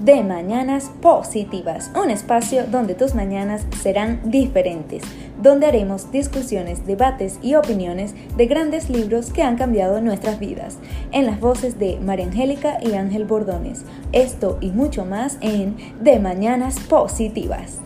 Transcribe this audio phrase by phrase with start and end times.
[0.00, 5.02] de Mañanas Positivas, un espacio donde tus mañanas serán diferentes,
[5.40, 10.78] donde haremos discusiones, debates y opiniones de grandes libros que han cambiado nuestras vidas,
[11.12, 13.84] en las voces de María Angélica y Ángel Bordones.
[14.12, 17.80] Esto y mucho más en De Mañanas Positivas.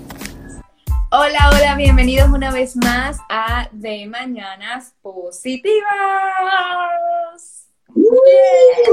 [1.13, 5.81] Hola, hola, bienvenidos una vez más a De Mañanas Positivas.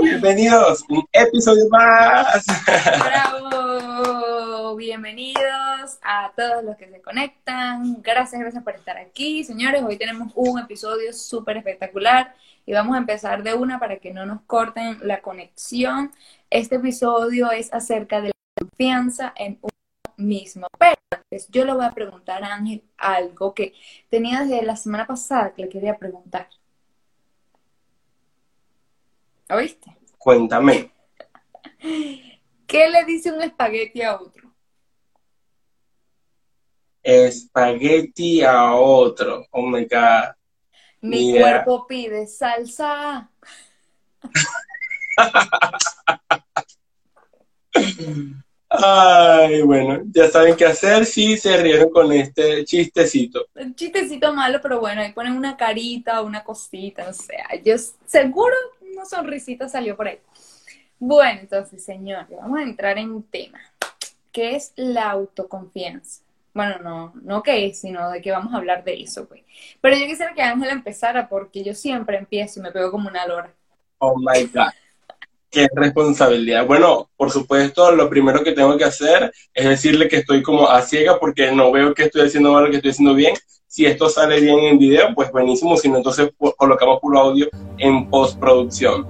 [0.02, 2.46] Bienvenidos, un episodio más.
[3.06, 8.02] Bravo, bienvenidos a todos los que se conectan.
[8.02, 9.84] Gracias, gracias por estar aquí, señores.
[9.84, 12.34] Hoy tenemos un episodio súper espectacular
[12.66, 16.12] y vamos a empezar de una para que no nos corten la conexión.
[16.50, 19.72] Este episodio es acerca de la confianza en uno
[20.18, 20.68] mismo.
[20.80, 23.74] Pero antes, yo le voy a preguntar a Ángel algo que
[24.10, 26.48] tenía desde la semana pasada que le quería preguntar.
[29.50, 29.98] ¿Oíste?
[30.18, 30.92] Cuéntame.
[31.80, 34.54] ¿Qué le dice un espagueti a otro?
[37.02, 39.46] Espagueti a otro.
[39.52, 40.36] Oh my God.
[41.02, 43.32] Mi cuerpo pide salsa.
[48.70, 53.48] Ay, bueno, ya saben qué hacer si se rieron con este chistecito.
[53.56, 57.76] Un chistecito malo, pero bueno, ahí ponen una carita, una cosita, o sea, yo
[58.06, 58.56] seguro
[58.98, 60.20] una sonrisita salió por ahí.
[61.00, 63.60] Bueno, entonces, señores, vamos a entrar en un tema.
[64.32, 66.22] ¿Qué es la autoconfianza?
[66.54, 69.44] Bueno, no, no qué es, sino de que vamos a hablar de eso, pues.
[69.80, 73.28] Pero yo quisiera que Ángela empezara porque yo siempre empiezo y me pego como una
[73.28, 73.54] lora.
[74.00, 74.72] Oh my God.
[75.52, 76.66] Qué responsabilidad.
[76.66, 80.82] Bueno, por supuesto, lo primero que tengo que hacer es decirle que estoy como a
[80.82, 83.36] ciega porque no veo que estoy haciendo mal o que estoy haciendo bien.
[83.70, 88.10] Si esto sale bien en video, pues buenísimo, si no, entonces colocamos puro audio en
[88.10, 89.06] postproducción.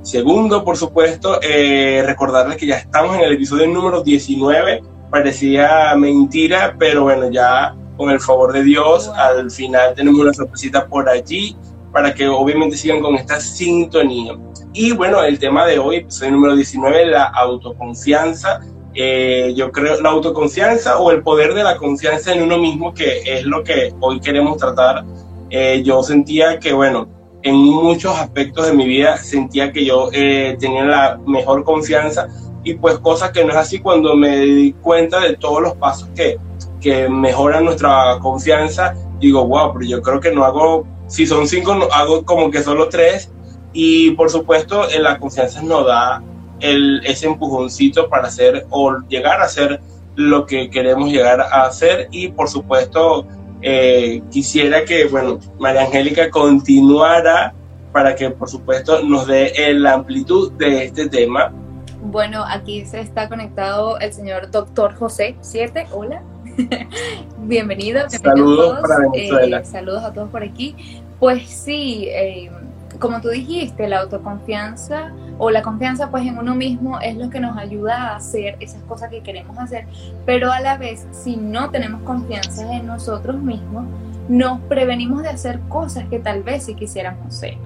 [0.00, 4.82] Segundo, por supuesto, eh, recordarles que ya estamos en el episodio número 19.
[5.10, 10.86] Parecía mentira, pero bueno, ya con el favor de Dios, al final tenemos una sorpresita
[10.86, 11.54] por allí
[11.92, 14.32] para que obviamente sigan con esta sintonía.
[14.72, 18.60] Y bueno, el tema de hoy, episodio número 19, la autoconfianza
[19.00, 23.20] eh, yo creo, la autoconfianza o el poder de la confianza en uno mismo, que
[23.24, 25.04] es lo que hoy queremos tratar.
[25.50, 27.08] Eh, yo sentía que, bueno,
[27.44, 32.26] en muchos aspectos de mi vida sentía que yo eh, tenía la mejor confianza
[32.64, 36.08] y pues cosas que no es así cuando me di cuenta de todos los pasos
[36.16, 36.36] que,
[36.80, 41.76] que mejoran nuestra confianza, digo, wow, pero yo creo que no hago, si son cinco,
[41.76, 43.30] no, hago como que solo tres
[43.72, 46.20] y por supuesto la confianza no da
[46.60, 49.80] el, ese empujoncito para hacer o llegar a hacer
[50.14, 53.26] lo que queremos llegar a hacer y por supuesto
[53.62, 57.54] eh, quisiera que, bueno, María Angélica continuara
[57.92, 61.52] para que por supuesto nos dé la amplitud de este tema.
[62.00, 66.22] Bueno, aquí se está conectado el señor doctor José 7, hola.
[67.38, 68.08] Bienvenido.
[68.08, 69.58] Saludos para Venezuela.
[69.60, 70.74] Eh, saludos a todos por aquí.
[71.18, 72.50] Pues sí, eh,
[72.98, 77.40] como tú dijiste, la autoconfianza o la confianza pues en uno mismo es lo que
[77.40, 79.86] nos ayuda a hacer esas cosas que queremos hacer,
[80.26, 83.84] pero a la vez si no tenemos confianza en nosotros mismos,
[84.28, 87.56] nos prevenimos de hacer cosas que tal vez sí quisiéramos hacer.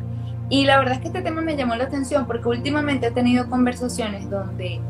[0.49, 3.49] Y la verdad es que este tema me llamó la atención porque últimamente he tenido
[3.49, 4.81] conversaciones donde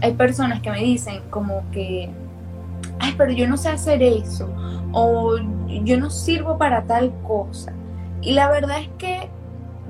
[0.00, 2.08] hay personas que me dicen como que,
[3.00, 4.48] ay, pero yo no sé hacer eso,
[4.92, 5.36] o
[5.84, 7.72] yo no sirvo para tal cosa.
[8.22, 9.28] Y la verdad es que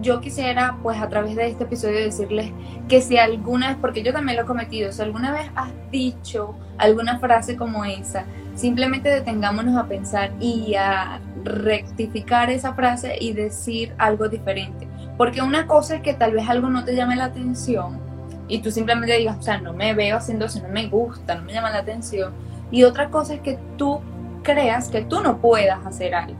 [0.00, 2.52] yo quisiera, pues a través de este episodio, decirles
[2.88, 6.54] que si alguna vez, porque yo también lo he cometido, si alguna vez has dicho
[6.78, 13.94] alguna frase como esa, simplemente detengámonos a pensar y a rectificar esa frase y decir
[13.98, 14.88] algo diferente.
[15.16, 18.00] Porque una cosa es que tal vez algo no te llame la atención
[18.46, 21.42] y tú simplemente digas, o sea, no me veo haciendo eso, no me gusta, no
[21.42, 22.32] me llama la atención.
[22.70, 24.00] Y otra cosa es que tú
[24.42, 26.38] creas que tú no puedas hacer algo.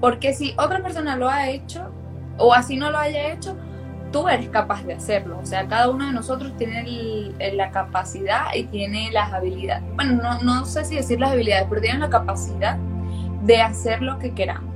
[0.00, 1.90] Porque si otra persona lo ha hecho,
[2.38, 3.56] o así no lo haya hecho,
[4.12, 5.38] tú eres capaz de hacerlo.
[5.42, 9.84] O sea, cada uno de nosotros tiene la capacidad y tiene las habilidades.
[9.94, 12.78] Bueno, no, no sé si decir las habilidades, pero tiene la capacidad
[13.42, 14.72] de hacer lo que queramos.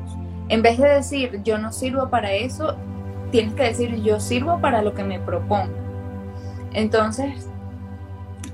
[0.48, 2.76] En vez de decir yo no sirvo para eso,
[3.30, 5.72] tienes que decir yo sirvo para lo que me propongo.
[6.72, 7.48] Entonces,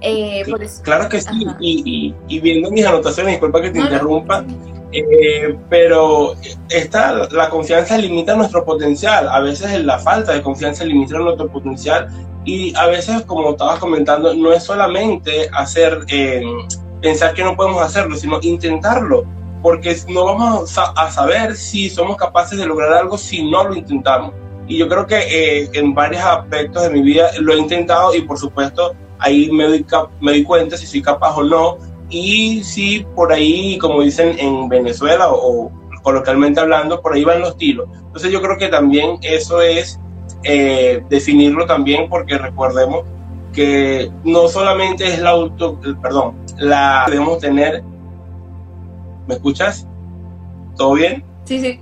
[0.00, 0.44] eh,
[0.82, 4.44] claro que sí, y, y, viendo mis anotaciones, disculpa que te interrumpa,
[4.94, 6.34] eh, pero
[6.70, 12.08] esta, la confianza limita nuestro potencial, a veces la falta de confianza limita nuestro potencial.
[12.44, 16.42] Y a veces, como estabas comentando, no es solamente hacer, eh,
[17.00, 19.24] pensar que no podemos hacerlo, sino intentarlo,
[19.62, 24.32] porque no vamos a, saber si somos capaces de lograr algo si no lo intentamos.
[24.68, 28.22] Y yo creo que eh, en varios aspectos de mi vida lo he intentado y
[28.22, 29.86] por supuesto ahí me doy,
[30.20, 31.78] me doy cuenta si soy capaz o no,
[32.10, 35.70] y si por ahí, como dicen en Venezuela o,
[36.02, 37.88] coloquialmente hablando, por ahí van los tiros.
[37.94, 39.98] Entonces yo creo que también eso es
[40.42, 43.04] eh, definirlo también porque recordemos
[43.54, 47.82] que no solamente es la auto, perdón, la debemos tener.
[49.26, 49.86] ¿Me escuchas?
[50.76, 51.24] ¿Todo bien?
[51.44, 51.80] Sí, sí.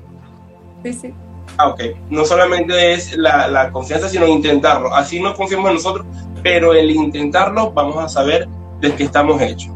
[0.85, 1.15] Sí, sí.
[1.59, 1.83] Ah, ok.
[2.09, 4.95] No solamente es la, la confianza, sino intentarlo.
[4.95, 6.07] Así no confiamos en nosotros,
[6.43, 8.49] pero el intentarlo vamos a saber
[8.81, 9.73] de qué estamos hechos.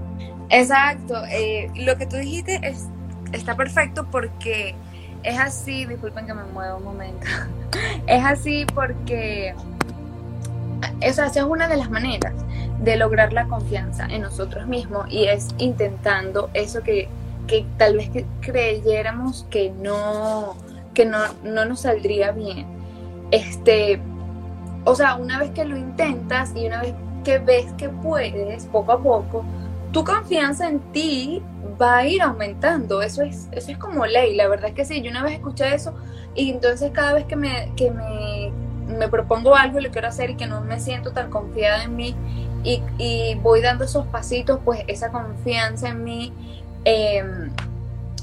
[0.50, 1.24] Exacto.
[1.30, 2.88] Eh, lo que tú dijiste es,
[3.32, 4.74] está perfecto porque
[5.22, 7.26] es así, disculpen que me mueva un momento,
[8.06, 9.54] es así porque
[11.00, 12.32] esa es una de las maneras
[12.80, 17.08] de lograr la confianza en nosotros mismos y es intentando eso que,
[17.46, 18.10] que tal vez
[18.40, 20.56] creyéramos que no,
[20.94, 22.66] que no, no nos saldría bien.
[23.30, 24.00] Este,
[24.84, 26.94] o sea, una vez que lo intentas y una vez
[27.24, 29.44] que ves que puedes, poco a poco,
[29.96, 31.42] tu confianza en ti
[31.80, 33.00] va a ir aumentando.
[33.00, 35.00] Eso es, eso es como ley, la verdad es que sí.
[35.00, 35.94] Yo una vez escuché eso
[36.34, 38.52] y entonces cada vez que me, que me,
[38.94, 41.96] me propongo algo y lo quiero hacer y que no me siento tan confiada en
[41.96, 42.14] mí
[42.62, 46.30] y, y voy dando esos pasitos, pues esa confianza en mí
[46.84, 47.50] em,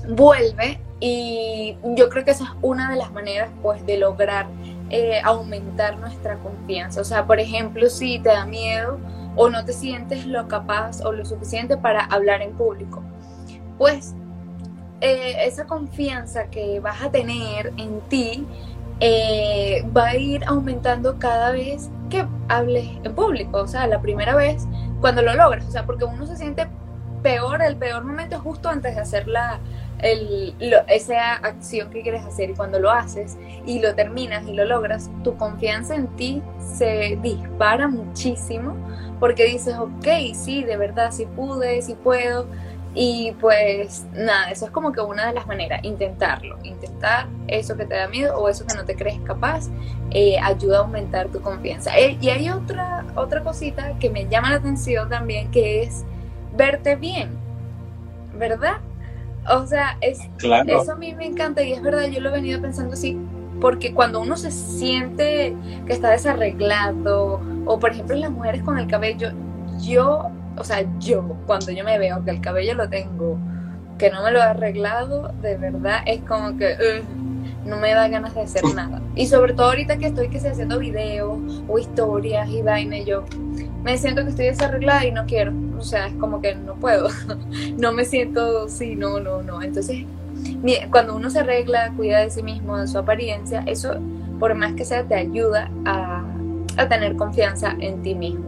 [0.09, 4.45] vuelve y yo creo que esa es una de las maneras pues de lograr
[4.91, 7.01] eh, aumentar nuestra confianza.
[7.01, 8.99] O sea, por ejemplo, si te da miedo
[9.35, 13.03] o no te sientes lo capaz o lo suficiente para hablar en público.
[13.77, 14.15] Pues
[15.01, 18.45] eh, esa confianza que vas a tener en ti
[18.99, 23.59] eh, va a ir aumentando cada vez que hables en público.
[23.59, 24.67] O sea, la primera vez
[25.01, 25.65] cuando lo logras.
[25.67, 26.67] O sea, porque uno se siente
[27.21, 29.59] peor, el peor momento es justo antes de hacer la,
[29.99, 35.09] esa acción que quieres hacer y cuando lo haces y lo terminas y lo logras,
[35.23, 36.41] tu confianza en ti
[36.75, 38.75] se dispara muchísimo
[39.19, 42.45] porque dices, ok, sí, de verdad, sí pude, sí puedo.
[42.95, 47.85] Y pues nada, eso es como que una de las maneras, intentarlo, intentar eso que
[47.85, 49.69] te da miedo o eso que no te crees capaz,
[50.11, 51.97] eh, ayuda a aumentar tu confianza.
[51.97, 56.03] Eh, y hay otra, otra cosita que me llama la atención también, que es
[56.55, 57.29] verte bien,
[58.37, 58.77] ¿verdad?
[59.49, 60.19] O sea, es,
[60.67, 63.17] eso a mí me encanta y es verdad, yo lo he venido pensando así,
[63.59, 65.55] porque cuando uno se siente
[65.85, 69.31] que está desarreglado, o por ejemplo las mujeres con el cabello,
[69.81, 73.37] yo, o sea, yo, cuando yo me veo que el cabello lo tengo,
[73.97, 77.03] que no me lo he arreglado, de verdad es como que
[77.65, 79.01] no me da ganas de hacer nada.
[79.15, 81.37] Y sobre todo ahorita que estoy que estoy haciendo videos
[81.67, 83.23] o historias y vaina, yo
[83.83, 85.53] me siento que estoy desarreglada y no quiero.
[85.77, 87.09] O sea, es como que no puedo.
[87.77, 89.61] no me siento, sí, no, no, no.
[89.61, 90.05] Entonces,
[90.91, 93.95] cuando uno se arregla, cuida de sí mismo, de su apariencia, eso,
[94.39, 96.23] por más que sea, te ayuda a,
[96.89, 98.45] tener confianza en ti mismo.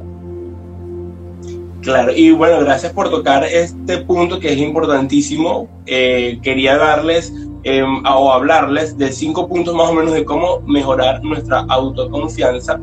[1.82, 5.68] Claro, y bueno, gracias por tocar este punto que es importantísimo.
[5.86, 7.32] Eh, quería darles
[7.66, 12.80] em, o hablarles de cinco puntos más o menos de cómo mejorar nuestra autoconfianza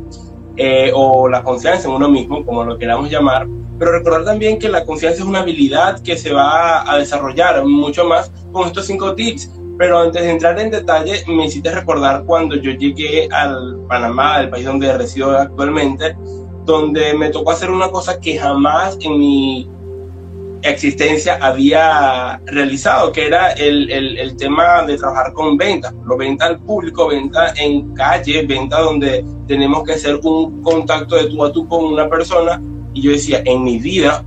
[0.56, 3.46] eh, o la confianza en uno mismo, como lo queramos llamar,
[3.78, 8.04] pero recordar también que la confianza es una habilidad que se va a desarrollar mucho
[8.04, 9.50] más con estos cinco tips.
[9.78, 14.50] Pero antes de entrar en detalle, me hiciste recordar cuando yo llegué al Panamá, el
[14.50, 16.16] país donde resido actualmente,
[16.64, 19.68] donde me tocó hacer una cosa que jamás en mi
[20.62, 26.46] existencia había realizado, que era el, el, el, tema de trabajar con ventas, lo venta
[26.46, 31.52] al público, venta en calle, venta donde tenemos que hacer un contacto de tú a
[31.52, 32.60] tú con una persona.
[32.94, 34.24] Y yo decía, en mi vida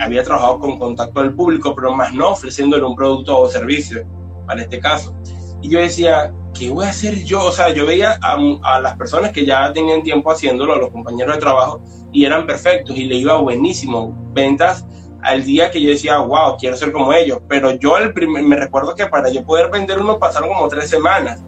[0.00, 4.04] había trabajado con contacto del público, pero más no ofreciéndole un producto o servicio,
[4.46, 5.16] para este caso.
[5.62, 7.44] Y yo decía, ¿qué voy a hacer yo?
[7.44, 10.90] O sea, yo veía a, a las personas que ya tenían tiempo haciéndolo, a los
[10.90, 11.80] compañeros de trabajo,
[12.12, 14.14] y eran perfectos y le iba buenísimo.
[14.32, 14.84] Ventas
[15.22, 17.40] al día que yo decía, wow, quiero ser como ellos.
[17.48, 20.88] Pero yo el primer, me recuerdo que para yo poder vender uno pasaron como tres
[20.88, 21.40] semanas.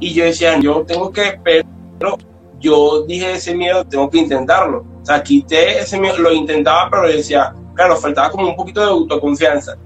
[0.00, 2.18] Y yo decía, yo tengo que, pero
[2.58, 4.84] yo dije ese miedo, tengo que intentarlo.
[5.02, 8.88] O sea, quité ese miedo, lo intentaba, pero decía, claro, faltaba como un poquito de
[8.88, 9.76] autoconfianza.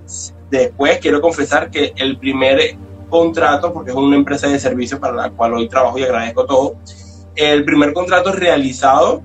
[0.50, 2.76] Después quiero confesar que el primer
[3.08, 6.76] contrato, porque es una empresa de servicios para la cual hoy trabajo y agradezco todo,
[7.34, 9.22] el primer contrato realizado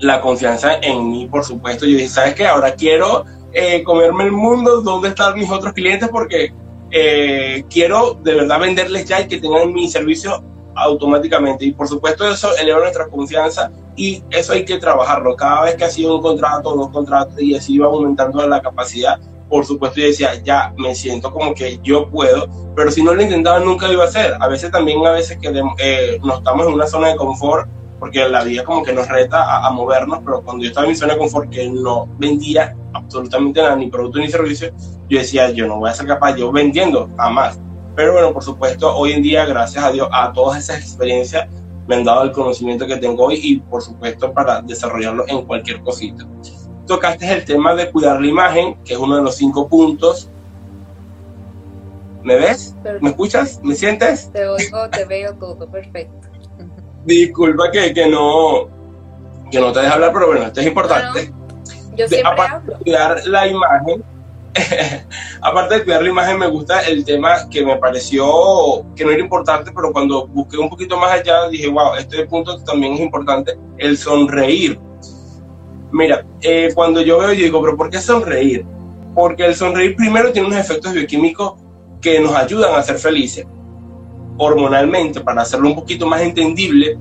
[0.00, 1.86] la confianza en mí, por supuesto.
[1.86, 2.46] Yo dije, ¿sabes qué?
[2.46, 6.08] Ahora quiero eh, comerme el mundo, ¿dónde están mis otros clientes?
[6.08, 6.52] Porque
[6.90, 10.42] eh, quiero de verdad venderles ya y que tengan mi servicio
[10.74, 11.64] automáticamente.
[11.64, 15.36] Y por supuesto eso eleva nuestra confianza y eso hay que trabajarlo.
[15.36, 19.18] Cada vez que ha sido un contrato, dos contratos y así va aumentando la capacidad,
[19.48, 23.22] por supuesto yo decía, ya me siento como que yo puedo, pero si no lo
[23.22, 24.34] intentaba nunca lo iba a hacer.
[24.40, 25.48] A veces también, a veces que
[25.78, 27.68] eh, no estamos en una zona de confort,
[28.04, 30.94] porque la vida como que nos reta a, movernos, pero cuando yo estaba en mi
[30.94, 34.74] zona de confort, que no vendía absolutamente nada, ni producto ni servicio,
[35.08, 37.58] yo decía, yo no voy a ser capaz, yo vendiendo, jamás.
[37.96, 41.48] Pero bueno, por supuesto, hoy en día, gracias a Dios, a todas esas experiencias,
[41.86, 45.80] me han dado el conocimiento que tengo hoy y por supuesto para desarrollarlo en cualquier
[45.80, 46.26] cosita.
[46.86, 50.28] Tocaste el tema de cuidar la imagen, que es uno de los cinco puntos.
[52.22, 52.76] ¿Me ves?
[53.00, 53.60] ¿Me escuchas?
[53.62, 54.30] ¿Me sientes?
[54.30, 56.33] Te oigo, te veo todo, perfecto.
[57.04, 58.68] Disculpa que, que, no,
[59.50, 61.32] que no te deje hablar, pero bueno, esto es importante.
[61.94, 62.78] yo siempre hablo.
[62.78, 64.02] cuidar la imagen,
[65.42, 69.20] aparte de cuidar la imagen, me gusta el tema que me pareció que no era
[69.20, 73.58] importante, pero cuando busqué un poquito más allá, dije, wow, este punto también es importante,
[73.76, 74.78] el sonreír.
[75.92, 78.64] Mira, eh, cuando yo veo, yo digo, pero ¿por qué sonreír?
[79.14, 81.54] Porque el sonreír primero tiene unos efectos bioquímicos
[82.00, 83.46] que nos ayudan a ser felices
[84.38, 86.98] hormonalmente, para hacerlo un poquito más entendible.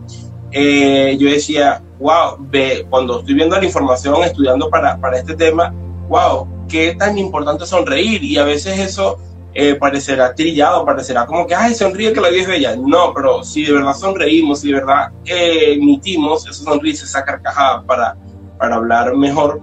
[0.51, 5.73] Eh, yo decía, wow, ve, cuando estoy viendo la información, estudiando para, para este tema,
[6.09, 9.17] wow, qué tan importante sonreír y a veces eso
[9.55, 12.75] eh, parecerá trillado, parecerá como que, ay, sonríe que la vida es bella.
[12.75, 17.83] No, pero si de verdad sonreímos, si de verdad eh, emitimos esa sonrisa, esa carcajada
[17.83, 18.15] para,
[18.57, 19.61] para hablar mejor,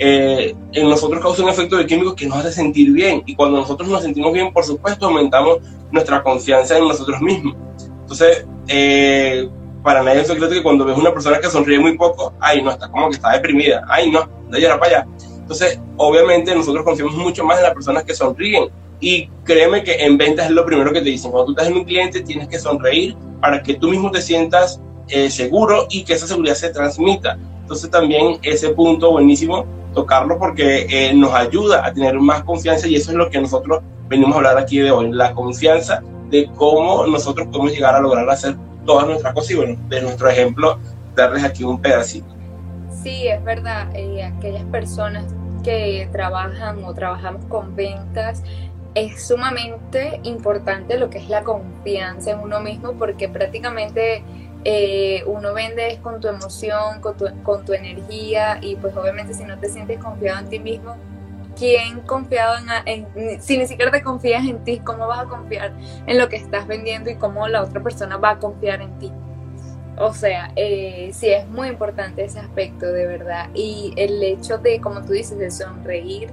[0.00, 3.22] eh, en nosotros causa un efecto de químicos que nos hace sentir bien.
[3.26, 5.58] Y cuando nosotros nos sentimos bien, por supuesto, aumentamos
[5.92, 7.54] nuestra confianza en nosotros mismos.
[8.00, 8.46] Entonces,
[9.84, 12.70] para nadie es secreto que cuando ves una persona que sonríe muy poco, ay, no,
[12.70, 15.06] está como que está deprimida, ay, no, de allá para allá
[15.50, 18.68] entonces, obviamente nosotros confiamos mucho más en las personas que sonríen.
[19.00, 21.32] Y créeme que en ventas es lo primero que te dicen.
[21.32, 24.80] Cuando tú estás en un cliente tienes que sonreír para que tú mismo te sientas
[25.08, 27.36] eh, seguro y que esa seguridad se transmita.
[27.62, 32.96] Entonces también ese punto buenísimo tocarlo porque eh, nos ayuda a tener más confianza y
[32.96, 37.06] eso es lo que nosotros venimos a hablar aquí de hoy, la confianza de cómo
[37.06, 40.78] nosotros podemos llegar a lograr hacer todas nuestras cosas y bueno, de nuestro ejemplo,
[41.14, 42.28] darles aquí un pedacito.
[43.02, 45.24] Sí, es verdad, eh, aquellas personas
[45.62, 48.42] que trabajan o trabajamos con ventas,
[48.94, 54.24] es sumamente importante lo que es la confianza en uno mismo porque prácticamente
[54.64, 59.44] eh, uno vende con tu emoción, con tu, con tu energía y pues obviamente si
[59.44, 60.96] no te sientes confiado en ti mismo,
[61.56, 65.72] ¿quién confiado en, si ni siquiera te confías en ti, cómo vas a confiar
[66.06, 69.12] en lo que estás vendiendo y cómo la otra persona va a confiar en ti?
[69.96, 73.50] O sea, eh, sí es muy importante ese aspecto de verdad.
[73.52, 76.30] Y el hecho de, como tú dices, de sonreír,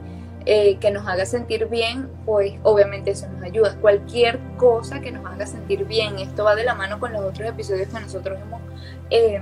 [0.50, 3.76] eh, que nos haga sentir bien, pues obviamente eso nos ayuda.
[3.82, 7.50] Cualquier cosa que nos haga sentir bien, esto va de la mano con los otros
[7.50, 8.62] episodios que nosotros hemos
[9.10, 9.42] eh,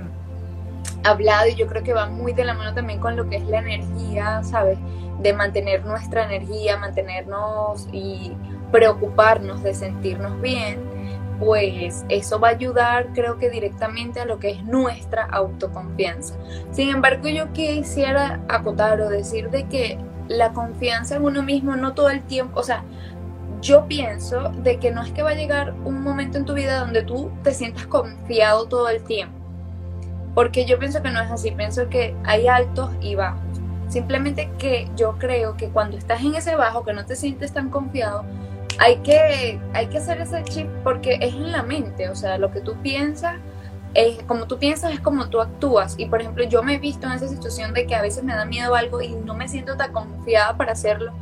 [1.04, 3.44] hablado y yo creo que va muy de la mano también con lo que es
[3.44, 4.78] la energía, ¿sabes?
[5.20, 8.32] De mantener nuestra energía, mantenernos y
[8.72, 10.96] preocuparnos de sentirnos bien
[11.38, 16.34] pues eso va a ayudar creo que directamente a lo que es nuestra autoconfianza.
[16.72, 21.94] Sin embargo, yo quisiera acotar o decir de que la confianza en uno mismo no
[21.94, 22.84] todo el tiempo, o sea,
[23.60, 26.78] yo pienso de que no es que va a llegar un momento en tu vida
[26.78, 29.34] donde tú te sientas confiado todo el tiempo.
[30.34, 33.40] Porque yo pienso que no es así, pienso que hay altos y bajos.
[33.88, 37.70] Simplemente que yo creo que cuando estás en ese bajo, que no te sientes tan
[37.70, 38.24] confiado,
[38.78, 42.50] hay que, hay que hacer ese chip porque es en la mente, o sea, lo
[42.50, 43.36] que tú piensas,
[43.96, 45.94] es, como tú piensas es como tú actúas.
[45.98, 48.34] Y por ejemplo, yo me he visto en esa situación de que a veces me
[48.34, 51.12] da miedo algo y no me siento tan confiada para hacerlo.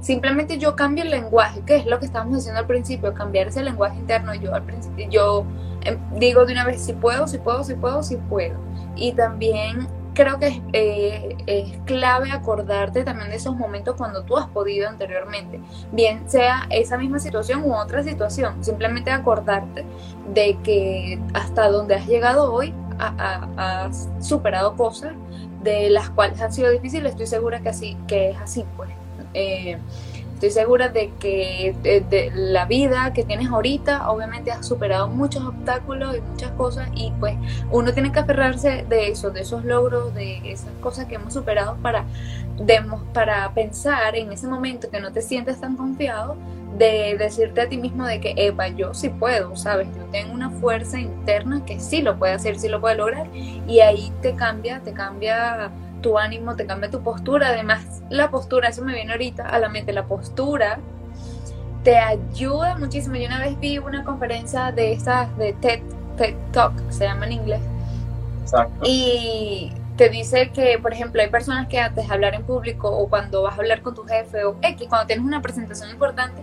[0.00, 3.62] Simplemente yo cambio el lenguaje, que es lo que estábamos haciendo al principio, cambiar ese
[3.62, 4.34] lenguaje interno.
[4.34, 5.44] Yo al principio, yo
[5.82, 8.56] em, digo de una vez, si puedo, si puedo, si puedo, si puedo.
[8.96, 14.48] Y también creo que eh, es, clave acordarte también de esos momentos cuando tú has
[14.48, 15.60] podido anteriormente,
[15.92, 19.84] bien sea esa misma situación u otra situación, simplemente acordarte
[20.32, 25.12] de que hasta donde has llegado hoy has superado cosas
[25.62, 28.90] de las cuales han sido difíciles, estoy segura que así que es así pues.
[29.34, 29.78] Eh,
[30.42, 36.16] Estoy segura de que de, la vida que tienes ahorita, obviamente has superado muchos obstáculos
[36.16, 37.36] y muchas cosas y pues
[37.70, 41.76] uno tiene que aferrarse de eso, de esos logros, de esas cosas que hemos superado
[41.76, 42.06] para,
[43.14, 46.36] para pensar en ese momento que no te sientes tan confiado,
[46.76, 49.86] de decirte a ti mismo de que, Eva, yo sí puedo, ¿sabes?
[49.96, 53.78] Yo tengo una fuerza interna que sí lo puede hacer, sí lo puede lograr y
[53.78, 55.70] ahí te cambia, te cambia
[56.02, 57.48] tu ánimo, te cambia tu postura.
[57.48, 60.78] Además, la postura, eso me viene ahorita a la mente, la postura
[61.82, 63.16] te ayuda muchísimo.
[63.16, 65.80] Yo una vez vi una conferencia de estas de TED,
[66.16, 67.60] TED Talk, se llama en inglés.
[68.42, 68.80] Exacto.
[68.84, 73.08] Y te dice que, por ejemplo, hay personas que antes de hablar en público o
[73.08, 76.42] cuando vas a hablar con tu jefe o X, cuando tienes una presentación importante,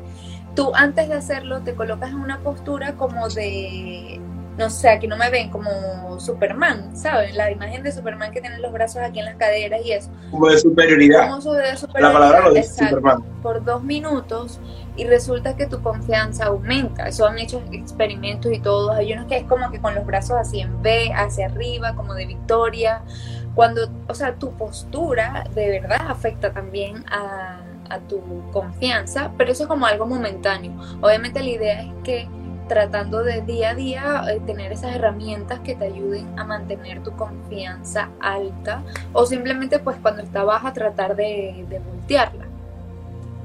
[0.56, 4.20] tú antes de hacerlo te colocas en una postura como de
[4.60, 7.36] no sé, aquí no me ven como Superman, ¿saben?
[7.38, 10.12] La imagen de Superman que tiene los brazos aquí en las caderas y eso.
[10.30, 11.30] Como de superioridad.
[11.30, 12.02] Como de superioridad.
[12.02, 13.24] La palabra lo dice Superman.
[13.42, 14.60] Por dos minutos
[14.98, 17.08] y resulta que tu confianza aumenta.
[17.08, 18.98] Eso han hecho experimentos y todos.
[18.98, 22.14] Hay unos que es como que con los brazos así en B, hacia arriba, como
[22.14, 23.02] de victoria.
[23.56, 29.64] Cuando, o sea, tu postura de verdad afecta también a, a tu confianza, pero eso
[29.64, 30.74] es como algo momentáneo.
[31.02, 32.28] Obviamente la idea es que
[32.70, 37.12] tratando de día a día eh, tener esas herramientas que te ayuden a mantener tu
[37.12, 42.46] confianza alta o simplemente pues cuando está baja tratar de, de voltearla.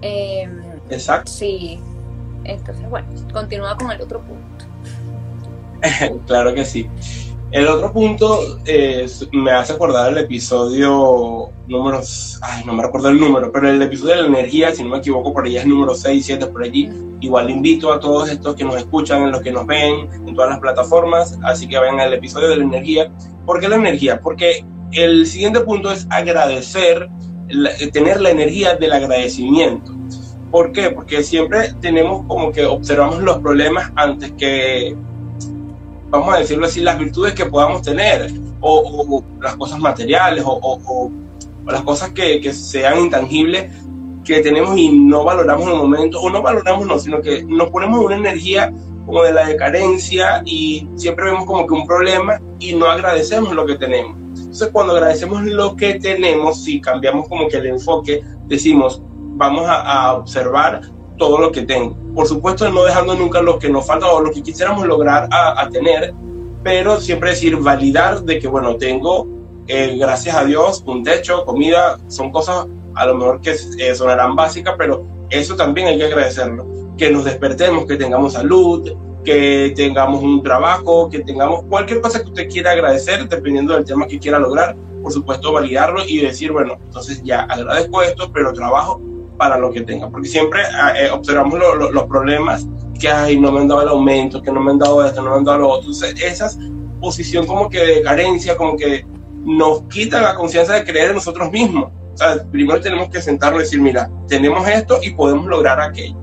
[0.00, 1.32] Em, Exacto.
[1.32, 1.80] Sí,
[2.44, 4.64] entonces bueno, continúa con el otro punto.
[6.26, 6.88] claro que sí.
[7.54, 12.00] El otro punto eh, me hace acordar el episodio número,
[12.42, 14.98] ay, no me recuerdo el número, pero el episodio de la energía, si no me
[14.98, 16.90] equivoco, por allá es número 6, 7, por allí.
[17.20, 20.58] Igual invito a todos estos que nos escuchan, los que nos ven en todas las
[20.58, 23.12] plataformas, así que vayan al episodio de la energía.
[23.46, 24.18] ¿Por qué la energía?
[24.18, 27.08] Porque el siguiente punto es agradecer,
[27.92, 29.94] tener la energía del agradecimiento.
[30.50, 30.90] ¿Por qué?
[30.90, 34.96] Porque siempre tenemos como que observamos los problemas antes que
[36.10, 38.30] vamos a decirlo así, las virtudes que podamos tener,
[38.60, 41.10] o, las cosas materiales, o,
[41.66, 43.70] las cosas que, sean intangibles
[44.24, 47.70] que tenemos y no valoramos en el momento, o no valoramos, no, sino que nos
[47.70, 48.72] ponemos una energía
[49.04, 53.66] como de la decadencia y siempre vemos como que un problema y no agradecemos lo
[53.66, 54.16] que tenemos.
[54.38, 59.02] Entonces cuando agradecemos lo que tenemos, si cambiamos como que el enfoque, decimos,
[59.36, 61.96] vamos a observar todo lo que tengo.
[62.14, 65.68] Por supuesto, no dejando nunca lo que nos falta o lo que quisiéramos lograr a,
[65.70, 66.14] tener,
[66.62, 69.26] pero siempre decir, validar de que, bueno, tengo,
[69.66, 74.36] eh, gracias a Dios, un techo, comida, son cosas a lo mejor que eh, sonarán
[74.36, 76.66] básicas, pero eso también hay que agradecerlo.
[76.96, 78.92] Que nos despertemos, que tengamos salud,
[79.24, 84.06] que tengamos un trabajo, que tengamos cualquier cosa que usted quiera agradecer, dependiendo del tema
[84.06, 89.00] que quiera lograr, por supuesto validarlo y decir, bueno, entonces ya agradezco esto, pero trabajo
[89.36, 91.60] para lo que tenga, porque siempre ah, eh, observamos
[91.92, 92.66] los problemas
[92.98, 95.30] que hay, no me han dado el aumento, que no me han dado esto, no
[95.30, 95.90] me han dado lo otro.
[95.90, 96.50] Entonces, esa
[97.00, 99.04] posición como que de carencia, como que
[99.44, 101.90] nos quita la confianza de creer en nosotros mismos.
[102.50, 106.16] Primero tenemos que sentarnos y decir, mira, tenemos esto y podemos lograr aquello.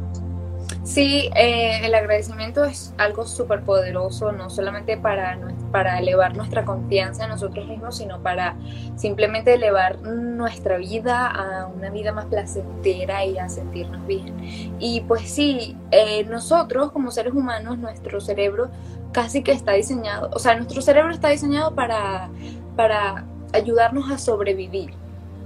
[0.91, 5.39] Sí, eh, el agradecimiento es algo súper poderoso, no solamente para,
[5.71, 8.57] para elevar nuestra confianza en nosotros mismos, sino para
[8.97, 14.35] simplemente elevar nuestra vida a una vida más placentera y a sentirnos bien.
[14.79, 18.69] Y pues sí, eh, nosotros como seres humanos, nuestro cerebro
[19.13, 22.29] casi que está diseñado, o sea, nuestro cerebro está diseñado para,
[22.75, 23.23] para
[23.53, 24.91] ayudarnos a sobrevivir,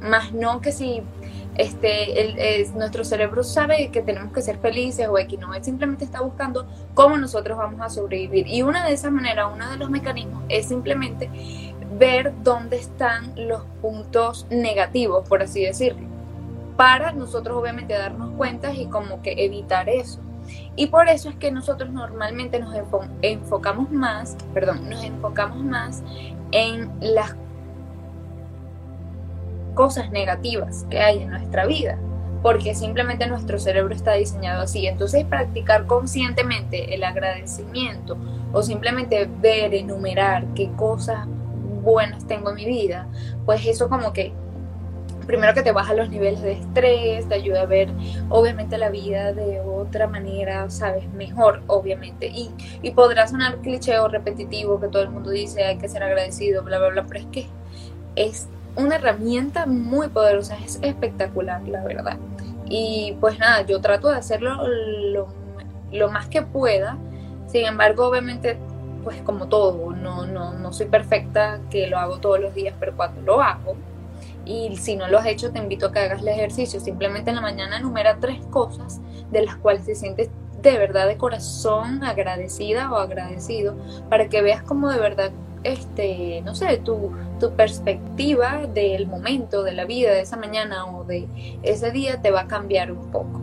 [0.01, 1.03] más no que si
[1.57, 6.03] este, es, nuestro cerebro sabe que tenemos que ser felices o que no, él simplemente
[6.05, 8.47] está buscando cómo nosotros vamos a sobrevivir.
[8.47, 11.29] Y una de esas maneras, uno de los mecanismos es simplemente
[11.97, 16.07] ver dónde están los puntos negativos, por así decirlo,
[16.75, 20.19] para nosotros obviamente darnos cuenta y como que evitar eso.
[20.75, 22.75] Y por eso es que nosotros normalmente nos
[23.21, 26.03] enfocamos más, perdón, nos enfocamos más
[26.51, 27.35] en las
[29.75, 31.99] cosas negativas que hay en nuestra vida,
[32.41, 34.87] porque simplemente nuestro cerebro está diseñado así.
[34.87, 38.17] Entonces practicar conscientemente el agradecimiento
[38.51, 41.27] o simplemente ver, enumerar qué cosas
[41.83, 43.07] buenas tengo en mi vida,
[43.45, 44.33] pues eso como que
[45.25, 47.89] primero que te baja los niveles de estrés, te ayuda a ver
[48.29, 52.27] obviamente la vida de otra manera, sabes, mejor obviamente.
[52.27, 56.03] Y, y podrá sonar cliché o repetitivo que todo el mundo dice hay que ser
[56.03, 57.47] agradecido, bla, bla, bla, pero es que
[58.15, 62.17] es una herramienta muy poderosa, es espectacular, la verdad.
[62.67, 64.67] Y pues nada, yo trato de hacerlo
[65.91, 66.97] lo, más que pueda.
[67.47, 68.57] Sin embargo, obviamente,
[69.03, 72.95] pues como todo, no, no, no soy perfecta que lo hago todos los días, pero
[72.95, 73.75] cuando lo hago,
[74.45, 76.79] y si no lo has hecho, te invito a que hagas el ejercicio.
[76.79, 80.29] Simplemente en la mañana enumera tres cosas de las cuales te sientes
[80.61, 83.75] de verdad de corazón agradecida o agradecido,
[84.09, 85.31] para que veas como de verdad
[85.65, 91.03] este, no sé, tu, tu perspectiva del momento, de la vida, de esa mañana o
[91.03, 91.27] de
[91.63, 93.41] ese día te va a cambiar un poco.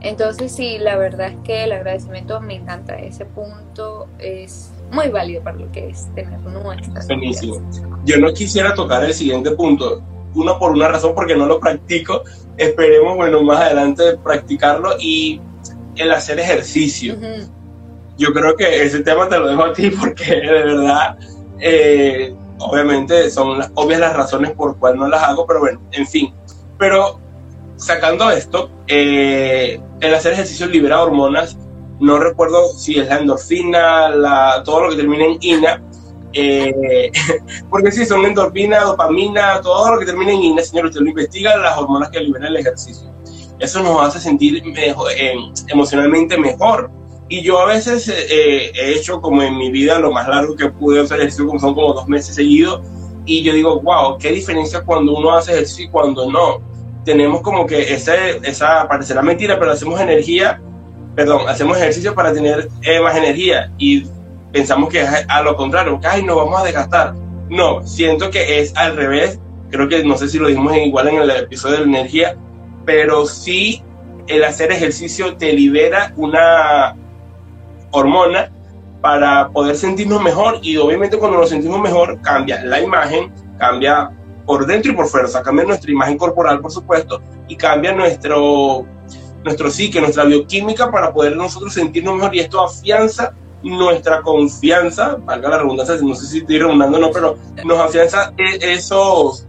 [0.00, 2.96] Entonces sí, la verdad es que el agradecimiento me encanta.
[2.98, 7.62] Ese punto es muy válido para lo que es tener nuestra Buenísimo.
[8.04, 10.02] Yo no quisiera tocar el siguiente punto,
[10.34, 12.22] uno por una razón porque no lo practico.
[12.56, 15.40] Esperemos, bueno, más adelante practicarlo y
[15.94, 17.16] el hacer ejercicio.
[18.18, 21.16] Yo creo que ese tema te lo dejo a ti porque de verdad
[21.60, 26.32] eh, obviamente son obvias las razones por cual no las hago, pero bueno, en fin.
[26.78, 27.18] Pero
[27.76, 31.56] sacando esto, eh, el hacer ejercicio libera hormonas
[32.02, 34.10] no recuerdo si es la endorfina,
[34.64, 35.82] todo lo que termina en ina,
[36.32, 37.12] eh,
[37.70, 41.56] porque sí, son endorfina, dopamina, todo lo que termina en ina, señor, usted lo investiga,
[41.56, 43.08] las hormonas que libera el ejercicio.
[43.58, 45.34] Eso nos hace sentir mejor, eh,
[45.68, 46.90] emocionalmente mejor.
[47.32, 50.68] Y yo a veces eh, he hecho como en mi vida lo más largo que
[50.68, 52.82] pude hacer ejercicio, como son como dos meses seguidos,
[53.24, 56.60] y yo digo, wow, qué diferencia cuando uno hace ejercicio y cuando no.
[57.06, 60.60] Tenemos como que ese, esa, parecerá mentira, pero hacemos energía,
[61.16, 62.68] perdón, hacemos ejercicio para tener
[63.02, 64.06] más energía y
[64.52, 67.14] pensamos que es a lo contrario, que ay, nos vamos a desgastar.
[67.48, 69.40] No, siento que es al revés.
[69.70, 72.36] Creo que no sé si lo dijimos igual en el episodio de la energía,
[72.84, 73.82] pero sí
[74.26, 76.94] el hacer ejercicio te libera una
[77.92, 78.50] hormona
[79.00, 84.10] para poder sentirnos mejor y obviamente cuando nos sentimos mejor cambia la imagen, cambia
[84.44, 87.92] por dentro y por fuera, o sea, cambia nuestra imagen corporal por supuesto y cambia
[87.92, 88.84] nuestro
[89.44, 95.48] nuestro psique, nuestra bioquímica para poder nosotros sentirnos mejor y esto afianza nuestra confianza, valga
[95.48, 99.46] la redundancia, no sé si estoy redundando o no, pero nos afianza e-, esos,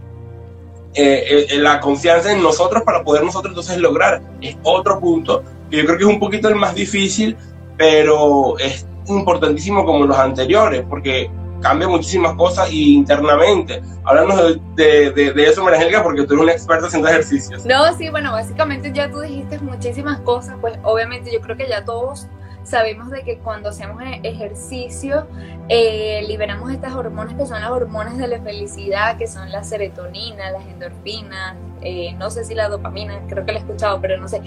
[0.93, 4.21] eh, eh, la confianza en nosotros para poder nosotros entonces lograr.
[4.41, 7.35] Es otro punto que yo creo que es un poquito el más difícil,
[7.77, 11.29] pero es importantísimo como los anteriores, porque
[11.61, 13.81] cambia muchísimas cosas y internamente.
[14.03, 17.65] Háblanos de, de, de, eso, María porque tú eres una experta haciendo ejercicios.
[17.65, 21.83] No, sí, bueno, básicamente ya tú dijiste muchísimas cosas, pues obviamente yo creo que ya
[21.83, 22.27] todos
[22.63, 25.27] sabemos de que cuando hacemos e-, ejercicio
[25.69, 30.51] eh, liberamos estas hormonas que son las hormonas de la felicidad, que son la serotonina,
[30.51, 34.27] las endorfinas, eh, no sé si la dopamina, creo que la he escuchado, pero no
[34.27, 34.41] sé.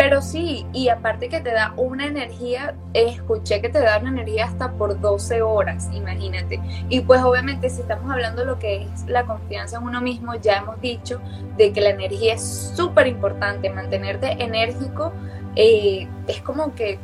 [0.00, 4.46] Pero sí, y aparte que te da una energía, escuché que te da una energía
[4.46, 6.58] hasta por 12 horas, imagínate.
[6.88, 10.34] Y pues obviamente si estamos hablando de lo que es la confianza en uno mismo,
[10.36, 11.20] ya hemos dicho
[11.58, 15.12] de que la energía es súper importante, mantenerte enérgico.
[15.54, 16.98] Eh, es como que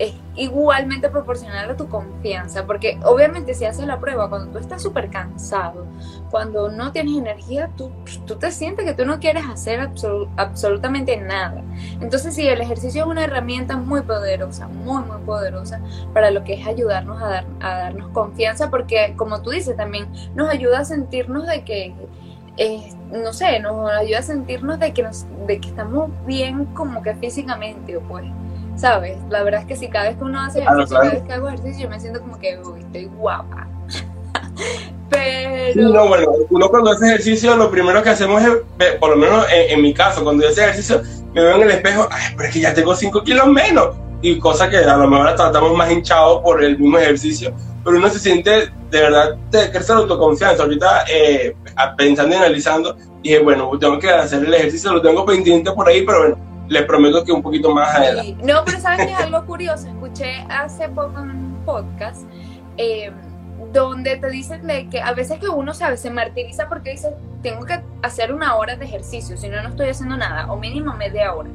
[0.00, 4.82] es igualmente proporcional a tu confianza, porque obviamente si haces la prueba, cuando tú estás
[4.82, 5.86] súper cansado,
[6.30, 7.92] cuando no tienes energía, tú,
[8.26, 9.90] tú te sientes que tú no quieres hacer
[10.36, 11.62] absolutamente nada.
[12.00, 15.82] Entonces sí, el ejercicio es una herramienta muy poderosa, muy, muy poderosa
[16.14, 20.08] para lo que es ayudarnos a, dar, a darnos confianza, porque como tú dices, también
[20.34, 21.94] nos ayuda a sentirnos de que...
[22.56, 27.00] Eh, no sé, nos ayuda a sentirnos de que, nos, de que estamos bien como
[27.02, 28.26] que físicamente, pues
[28.76, 29.18] ¿sabes?
[29.28, 31.48] La verdad es que si cada vez que uno hace ejercicio, cada vez que hago
[31.48, 33.66] ejercicio, yo me siento como que uy, estoy guapa.
[35.10, 35.88] Pero...
[35.88, 39.82] no, bueno, uno cuando hace ejercicio, lo primero que hacemos es, por lo menos en,
[39.82, 41.02] mi caso, cuando yo hace ejercicio,
[41.34, 43.96] me veo en el espejo, ay, pero es que ya tengo 5 kilos menos.
[44.22, 48.08] Y cosa que a lo mejor tratamos más hinchados por el mismo ejercicio, pero uno
[48.10, 50.62] se siente, de verdad, te crece la autoconfianza.
[50.62, 51.56] Ahorita, eh,
[51.96, 56.02] pensando y analizando, dije, bueno, tengo que hacer el ejercicio, lo tengo pendiente por ahí,
[56.04, 58.36] pero bueno, les prometo que un poquito más adelante.
[58.44, 59.88] No, pero sabes que es algo curioso.
[59.88, 62.22] Escuché hace poco un podcast
[62.76, 63.10] eh,
[63.72, 67.66] donde te dicen de que a veces que uno sabe se martiriza porque dice tengo
[67.66, 71.34] que hacer una hora de ejercicio, si no no estoy haciendo nada o mínimo media
[71.34, 71.50] hora.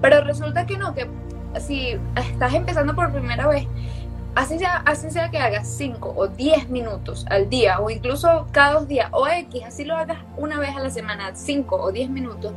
[0.00, 1.08] Pero resulta que no, que
[1.60, 3.66] si estás empezando por primera vez
[4.34, 8.74] así sea, así sea que hagas 5 o 10 minutos al día o incluso cada
[8.74, 12.10] dos días o X, así lo hagas una vez a la semana, 5 o 10
[12.10, 12.52] minutos,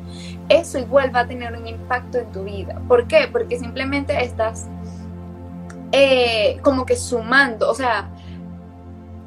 [0.50, 2.82] eso igual va a tener un impacto en tu vida.
[2.88, 3.28] ¿Por qué?
[3.32, 4.68] Porque simplemente estás
[5.92, 8.10] eh, como que sumando, o sea,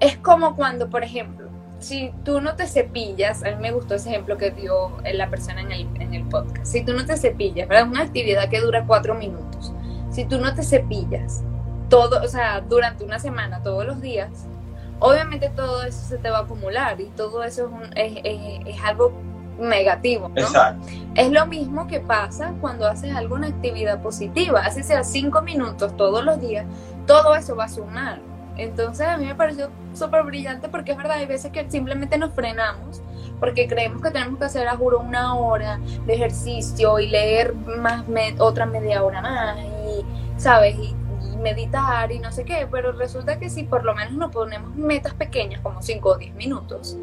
[0.00, 1.48] es como cuando, por ejemplo,
[1.80, 5.60] si tú no te cepillas, a mí me gustó ese ejemplo que dio la persona
[5.60, 7.88] en el, en el podcast, si tú no te cepillas, ¿verdad?
[7.88, 9.72] Una actividad que dura 4 minutos,
[10.10, 11.42] si tú no te cepillas,
[11.88, 14.30] todo, o sea, durante una semana, todos los días,
[14.98, 19.12] obviamente todo eso se te va a acumular y todo eso es, es, algo
[19.58, 20.28] negativo.
[20.28, 20.40] ¿no?
[20.40, 20.86] Exacto.
[21.14, 26.24] Es lo mismo que pasa cuando haces alguna actividad positiva, así sea cinco minutos todos
[26.24, 26.66] los días,
[27.06, 28.20] todo eso va a sumar.
[28.56, 32.32] Entonces a mí me pareció súper brillante porque es verdad, hay veces que simplemente nos
[32.34, 33.00] frenamos
[33.38, 38.04] porque creemos que tenemos que hacer, a juro, una hora de ejercicio y leer más
[38.38, 40.76] otra media hora más y, ¿sabes?
[40.76, 40.94] Y
[41.38, 45.14] meditar y no sé qué, pero resulta que si por lo menos nos ponemos metas
[45.14, 46.98] pequeñas, como 5 o 10 minutos,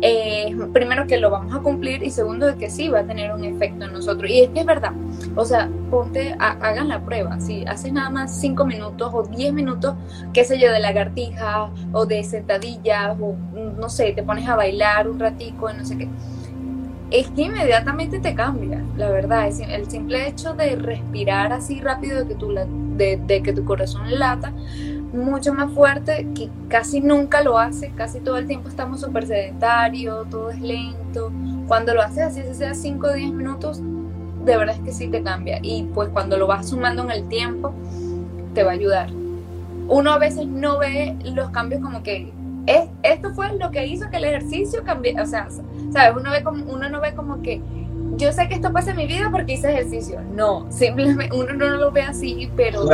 [0.00, 3.32] eh, primero que lo vamos a cumplir y segundo de que sí va a tener
[3.32, 4.30] un efecto en nosotros.
[4.30, 4.92] Y es que es verdad,
[5.36, 9.94] o sea, ponte, hagan la prueba, si haces nada más 5 minutos o 10 minutos,
[10.32, 15.08] qué sé yo, de lagartija o de sentadillas o no sé, te pones a bailar
[15.08, 16.08] un ratico y no sé qué
[17.12, 19.46] es que inmediatamente te cambia, la verdad.
[19.46, 24.18] Es el simple hecho de respirar así rápido, de que tu, de, que tu corazón
[24.18, 24.52] lata
[25.12, 30.28] mucho más fuerte, que casi nunca lo hace, casi todo el tiempo estamos súper sedentarios,
[30.30, 31.30] todo es lento.
[31.68, 33.82] Cuando lo haces así, si sea 5 o 10 minutos,
[34.44, 35.58] de verdad es que sí te cambia.
[35.62, 37.74] Y pues cuando lo vas sumando en el tiempo,
[38.54, 39.10] te va a ayudar.
[39.88, 42.32] Uno a veces no ve los cambios como que
[42.66, 45.48] es, esto fue lo que hizo que el ejercicio cambie, o sea,
[45.92, 46.16] ¿sabes?
[46.16, 47.60] Uno, ve como, uno no ve como que
[48.16, 50.20] yo sé que esto pasa en mi vida porque hice ejercicio.
[50.34, 52.84] No, simplemente uno no lo ve así, pero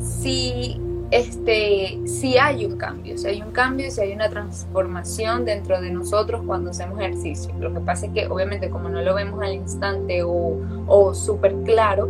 [0.00, 0.80] sí,
[1.10, 5.90] este, sí hay un cambio, si hay un cambio, si hay una transformación dentro de
[5.90, 7.52] nosotros cuando hacemos ejercicio.
[7.60, 11.54] Lo que pasa es que obviamente como no lo vemos al instante o, o súper
[11.64, 12.08] claro,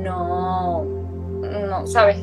[0.00, 0.84] no,
[1.68, 2.18] no, ¿sabes?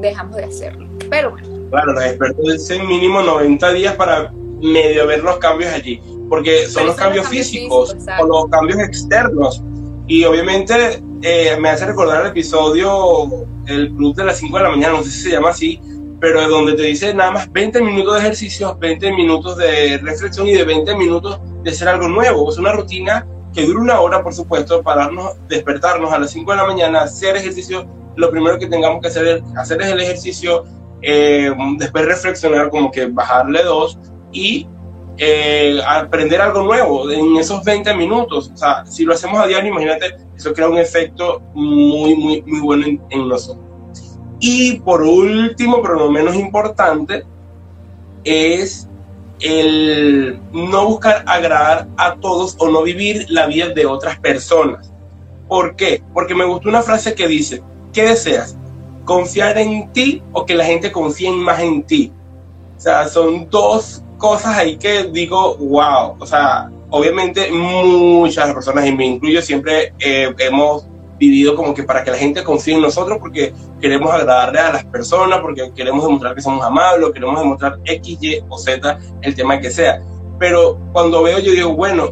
[0.00, 0.88] Dejamos de hacerlo.
[1.10, 1.48] Pero bueno.
[1.70, 6.96] Claro, expertos dicen mínimo 90 días para medio ver los cambios allí porque son los
[6.96, 9.62] cambios, físicos o los cambios externos.
[10.06, 14.70] Y obviamente eh, me hace recordar el episodio El Club de las 5 de la
[14.70, 15.80] mañana, no sé si se llama así,
[16.20, 20.54] pero donde te dice nada más 20 minutos de ejercicio, 20 minutos de reflexión y
[20.54, 22.50] de 20 minutos de hacer algo nuevo.
[22.50, 26.56] Es una rutina que dura una hora, por supuesto, pararnos, despertarnos a las 5 de
[26.56, 27.86] la mañana, hacer ejercicio.
[28.16, 30.64] Lo primero que tengamos que hacer es, hacer el ejercicio,
[31.02, 33.98] eh, después reflexionar, como que bajarle dos
[34.32, 34.66] y
[35.16, 38.50] eh, aprender algo nuevo en esos 20 minutos.
[38.52, 42.60] O sea, si lo hacemos a diario, imagínate, eso crea un efecto muy, muy, muy
[42.60, 43.64] bueno en, nosotros.
[44.40, 47.24] Y por último, pero no menos importante,
[48.24, 48.88] es
[49.40, 54.90] el no buscar agradar a todos o no vivir la vida de otras personas.
[55.48, 56.02] ¿Por qué?
[56.12, 58.56] Porque me gustó una frase que dice, ¿qué deseas?
[59.04, 62.12] ¿Confiar en ti o que la gente confíe más en ti?
[62.76, 68.92] O sea, son dos cosas ahí que digo, wow, o sea, obviamente muchas personas, y
[68.92, 70.86] me incluyo, siempre eh, hemos
[71.18, 74.84] vivido como que para que la gente confíe en nosotros porque queremos agradarle a las
[74.84, 79.60] personas, porque queremos demostrar que somos amables, queremos demostrar X, Y o Z, el tema
[79.60, 80.02] que sea.
[80.38, 82.10] Pero cuando veo yo digo, bueno,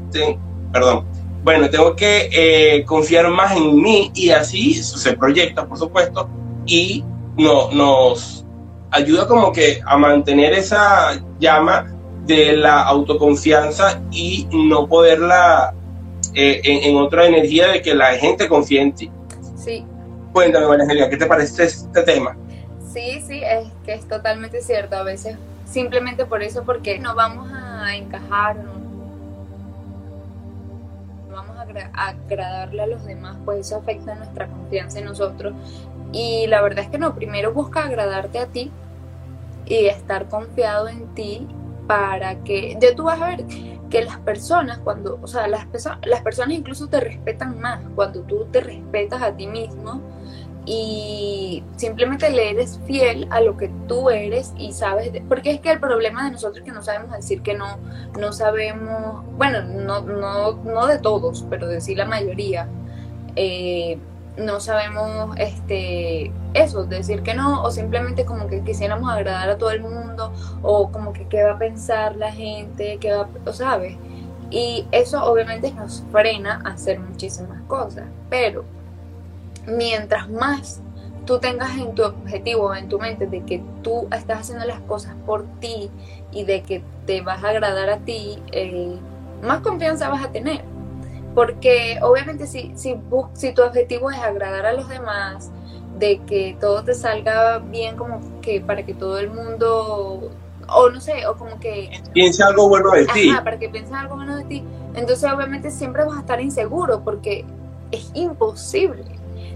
[0.73, 1.05] perdón,
[1.43, 6.29] bueno, tengo que eh, confiar más en mí y así se proyecta, por supuesto,
[6.67, 7.05] y
[7.37, 8.47] no, nos
[8.93, 11.92] ayuda como que a mantener esa llama
[12.27, 15.75] de la autoconfianza y no poderla
[16.35, 19.11] eh, en, otra energía de que la gente confíe en ti.
[19.57, 19.85] Sí.
[20.33, 22.37] Cuéntame, María ¿qué te parece este tema?
[22.93, 24.97] Sí, sí, es que es totalmente cierto.
[24.97, 28.73] A veces simplemente por eso, porque no vamos a encajar, no,
[31.31, 35.55] vamos a, a agradarle a los demás, pues eso afecta nuestra confianza en nosotros.
[36.13, 38.71] Y la verdad es que no, primero busca agradarte a ti
[39.67, 41.47] y estar confiado en ti
[41.93, 43.45] para que, ya tú vas a ver
[43.91, 45.67] que las personas cuando, o sea, las,
[46.07, 50.01] las personas incluso te respetan más cuando tú te respetas a ti mismo
[50.65, 55.71] y simplemente le eres fiel a lo que tú eres y sabes, porque es que
[55.71, 57.77] el problema de nosotros es que no sabemos decir que no,
[58.19, 62.69] no sabemos, bueno, no, no, no de todos, pero de sí la mayoría.
[63.37, 63.99] Eh,
[64.37, 69.71] no sabemos este eso, decir que no, o simplemente como que quisiéramos agradar a todo
[69.71, 73.97] el mundo, o como que qué va a pensar la gente, qué va, o sabes.
[74.51, 78.05] Y eso obviamente nos frena a hacer muchísimas cosas.
[78.29, 78.65] Pero
[79.67, 80.83] mientras más
[81.25, 85.15] tú tengas en tu objetivo, en tu mente, de que tú estás haciendo las cosas
[85.25, 85.91] por ti
[86.33, 88.97] y de que te vas a agradar a ti, eh,
[89.43, 90.72] más confianza vas a tener.
[91.35, 92.97] Porque obviamente si, si,
[93.33, 95.51] si tu objetivo es agradar a los demás,
[95.99, 100.33] de que todo te salga bien como que para que todo el mundo,
[100.69, 102.03] o no sé, o como que...
[102.13, 103.33] Piense algo bueno de ti.
[103.45, 104.65] para que piense algo bueno de ti.
[104.95, 107.45] Entonces obviamente siempre vas a estar inseguro porque
[107.93, 109.05] es imposible,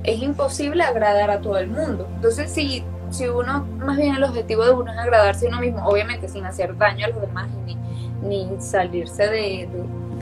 [0.05, 2.07] es imposible agradar a todo el mundo.
[2.15, 5.85] Entonces si, si uno, más bien el objetivo de uno es agradarse a uno mismo,
[5.87, 7.77] obviamente sin hacer daño a los demás ni,
[8.23, 9.69] ni salirse de,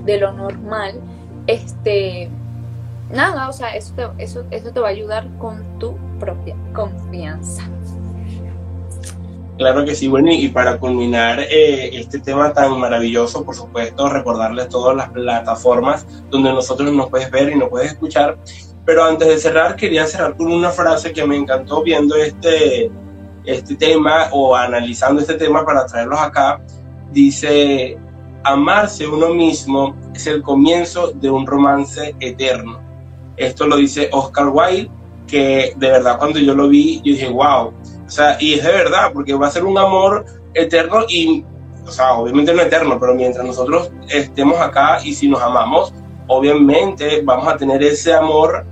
[0.05, 1.01] de lo normal,
[1.47, 2.31] este,
[3.13, 7.63] nada, o sea, eso te, eso, eso te va a ayudar con tu propia confianza.
[9.57, 14.69] Claro que sí, bueno, y para culminar eh, este tema tan maravilloso, por supuesto, recordarles
[14.69, 18.37] todas las plataformas donde nosotros nos puedes ver y nos puedes escuchar.
[18.85, 22.91] Pero antes de cerrar, quería cerrar con una frase que me encantó viendo este,
[23.45, 26.61] este tema o analizando este tema para traerlos acá.
[27.13, 27.97] Dice,
[28.45, 32.81] amarse uno mismo es el comienzo de un romance eterno.
[33.37, 34.91] Esto lo dice Oscar Wilde,
[35.27, 37.73] que de verdad cuando yo lo vi, yo dije, wow.
[38.07, 41.45] O sea, y es de verdad, porque va a ser un amor eterno y,
[41.87, 45.93] o sea, obviamente no eterno, pero mientras nosotros estemos acá y si nos amamos,
[46.27, 48.65] obviamente vamos a tener ese amor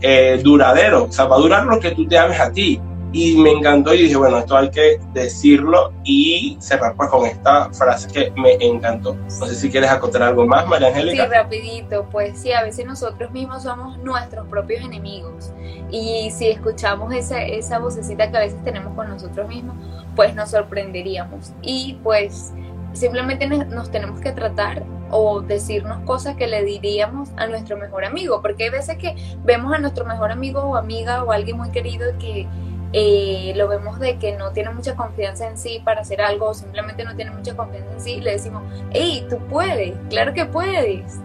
[0.00, 1.04] eh, duradero.
[1.04, 2.80] O sea, va a durar lo que tú te ames a ti.
[3.12, 7.70] Y me encantó y dije, bueno, esto hay que decirlo y cerrar pues con esta
[7.72, 9.14] frase que me encantó.
[9.14, 11.24] No sé si quieres acotar algo más, María Angélica.
[11.24, 15.52] Sí, rapidito, pues sí, a veces nosotros mismos somos nuestros propios enemigos
[15.90, 19.76] y si escuchamos esa, esa vocecita que a veces tenemos con nosotros mismos,
[20.14, 22.52] pues nos sorprenderíamos y pues
[22.92, 28.40] simplemente nos tenemos que tratar o decirnos cosas que le diríamos a nuestro mejor amigo,
[28.42, 32.06] porque hay veces que vemos a nuestro mejor amigo o amiga o alguien muy querido
[32.18, 32.46] que
[32.92, 37.04] eh, lo vemos de que no tiene mucha confianza en sí para hacer algo simplemente
[37.04, 41.20] no tiene mucha confianza en sí le decimos, hey, tú puedes, claro que puedes,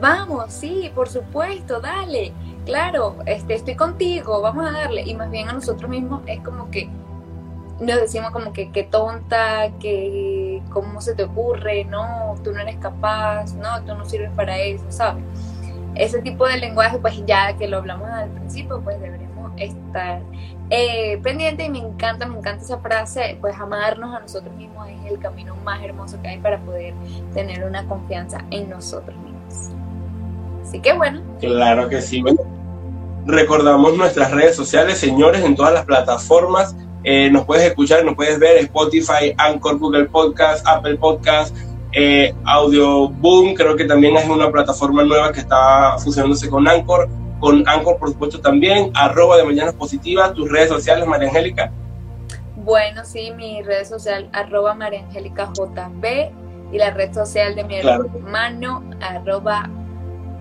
[0.00, 2.32] vamos, sí, por supuesto, dale,
[2.64, 5.02] claro, este, estoy contigo, vamos a darle.
[5.02, 6.88] Y más bien a nosotros mismos es como que
[7.80, 12.76] nos decimos como que qué tonta, que cómo se te ocurre, no, tú no eres
[12.76, 15.24] capaz, no, tú no sirves para eso, ¿sabes?
[15.94, 20.22] Ese tipo de lenguaje, pues ya que lo hablamos al principio, pues deberíamos estar
[20.70, 25.10] eh, pendiente y me encanta, me encanta esa frase, pues amarnos a nosotros mismos es
[25.10, 26.94] el camino más hermoso que hay para poder
[27.32, 29.70] tener una confianza en nosotros mismos.
[30.62, 31.22] Así que bueno.
[31.40, 32.22] Claro que sí.
[33.24, 36.76] Recordamos nuestras redes sociales, señores, en todas las plataformas.
[37.04, 41.56] Eh, nos puedes escuchar, nos puedes ver Spotify, Anchor, Google Podcast, Apple Podcast,
[41.92, 47.08] eh, Audio Boom, creo que también es una plataforma nueva que está fusionándose con Anchor
[47.38, 51.70] con Anchor, por supuesto, también, arroba de Mañanas Positivas, tus redes sociales, María Angélica.
[52.56, 56.30] Bueno, sí, mi red social, arroba María Angélica JB,
[56.72, 59.70] y la red social de mi hermano, arroba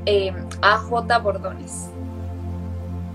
[0.06, 1.90] eh, AJ Bordones.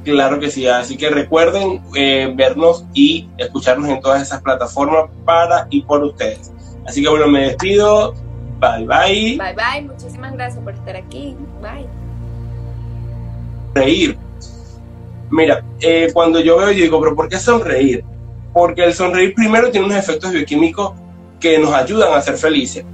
[0.04, 5.66] Claro que sí, así que recuerden eh, vernos y escucharnos en todas esas plataformas para
[5.70, 6.50] y por ustedes.
[6.86, 8.14] Así que bueno, me despido.
[8.58, 9.38] Bye bye.
[9.38, 11.36] Bye bye, muchísimas gracias por estar aquí.
[11.60, 12.01] Bye
[13.74, 14.18] reír.
[15.30, 18.04] Mira, eh, cuando yo veo, yo digo, pero ¿por qué sonreír?
[18.52, 20.92] Porque el sonreír primero tiene unos efectos bioquímicos
[21.40, 22.84] que nos ayudan a ser felices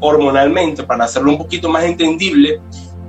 [0.00, 2.60] hormonalmente, para hacerlo un poquito más entendible.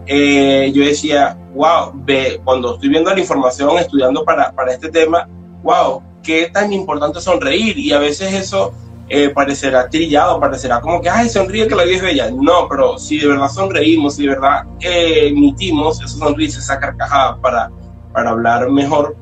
[0.06, 5.28] Eh, yo decía, wow, ve, cuando estoy viendo la información, estudiando para, para este tema,
[5.64, 7.78] wow, qué tan importante sonreír.
[7.78, 8.74] Y a veces eso
[9.10, 12.32] eh, parecerá trillado, parecerá como que, ay, sonríe que la vida es bella.
[12.32, 17.38] No, pero si de verdad sonreímos, si de verdad eh, emitimos esa sonrisa, esa carcajada
[17.40, 17.72] para,
[18.14, 19.16] para hablar mejor,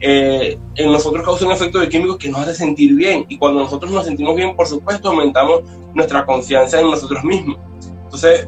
[0.00, 3.24] eh, en nosotros causa un efecto de químicos que nos hace sentir bien.
[3.28, 5.62] Y cuando nosotros nos sentimos bien, por supuesto, aumentamos
[5.94, 7.58] nuestra confianza en nosotros mismos.
[8.04, 8.46] Entonces,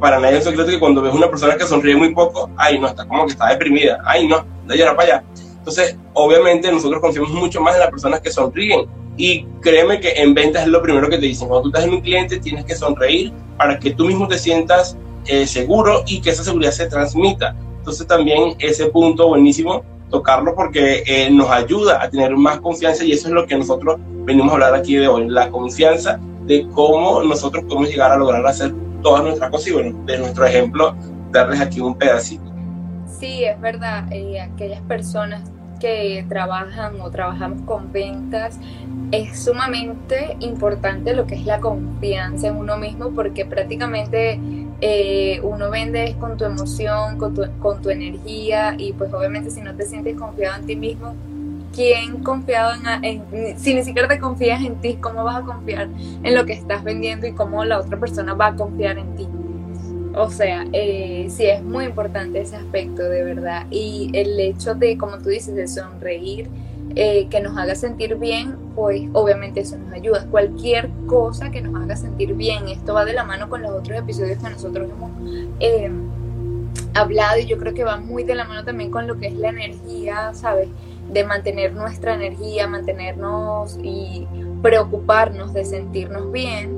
[0.00, 2.88] para nadie es secreto que cuando ves una persona que sonríe muy poco, ay, no,
[2.88, 5.24] está como que está deprimida, ay, no, de allá para allá.
[5.66, 10.32] Entonces, obviamente, nosotros confiamos mucho más en las personas que sonríen y créeme que en
[10.32, 11.48] ventas es lo primero que te dicen.
[11.48, 14.96] Cuando tú estás en un cliente, tienes que sonreír para que tú mismo te sientas
[15.26, 17.56] eh, seguro y que esa seguridad se transmita.
[17.78, 23.10] Entonces también ese punto buenísimo tocarlo porque eh, nos ayuda a tener más confianza y
[23.10, 27.24] eso es lo que nosotros venimos a hablar aquí de hoy, la confianza de cómo
[27.24, 30.94] nosotros podemos llegar a lograr hacer todas nuestras cosas y bueno, de nuestro ejemplo,
[31.32, 32.44] darles aquí un pedacito.
[33.18, 35.42] Sí, es verdad, eh, aquellas personas
[35.78, 38.58] que trabajan o trabajamos con ventas,
[39.12, 44.40] es sumamente importante lo que es la confianza en uno mismo porque prácticamente
[44.80, 49.60] eh, uno vende con tu emoción, con tu, con tu energía y pues obviamente si
[49.60, 51.14] no te sientes confiado en ti mismo,
[51.72, 55.88] ¿quién confiado en, en, si ni siquiera te confías en ti, cómo vas a confiar
[56.22, 59.28] en lo que estás vendiendo y cómo la otra persona va a confiar en ti?
[60.16, 63.66] O sea, eh, sí es muy importante ese aspecto de verdad.
[63.70, 66.48] Y el hecho de, como tú dices, de sonreír,
[66.94, 70.26] eh, que nos haga sentir bien, pues obviamente eso nos ayuda.
[70.30, 73.98] Cualquier cosa que nos haga sentir bien, esto va de la mano con los otros
[73.98, 75.10] episodios que nosotros hemos
[75.60, 75.90] eh,
[76.94, 79.34] hablado y yo creo que va muy de la mano también con lo que es
[79.34, 80.68] la energía, ¿sabes?
[81.12, 84.26] De mantener nuestra energía, mantenernos y
[84.62, 86.75] preocuparnos de sentirnos bien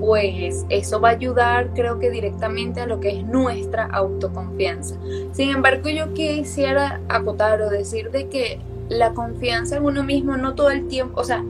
[0.00, 4.96] pues eso va a ayudar creo que directamente a lo que es nuestra autoconfianza.
[5.32, 10.54] Sin embargo, yo quisiera acotar o decir de que la confianza en uno mismo no
[10.54, 11.44] todo el tiempo, o sea,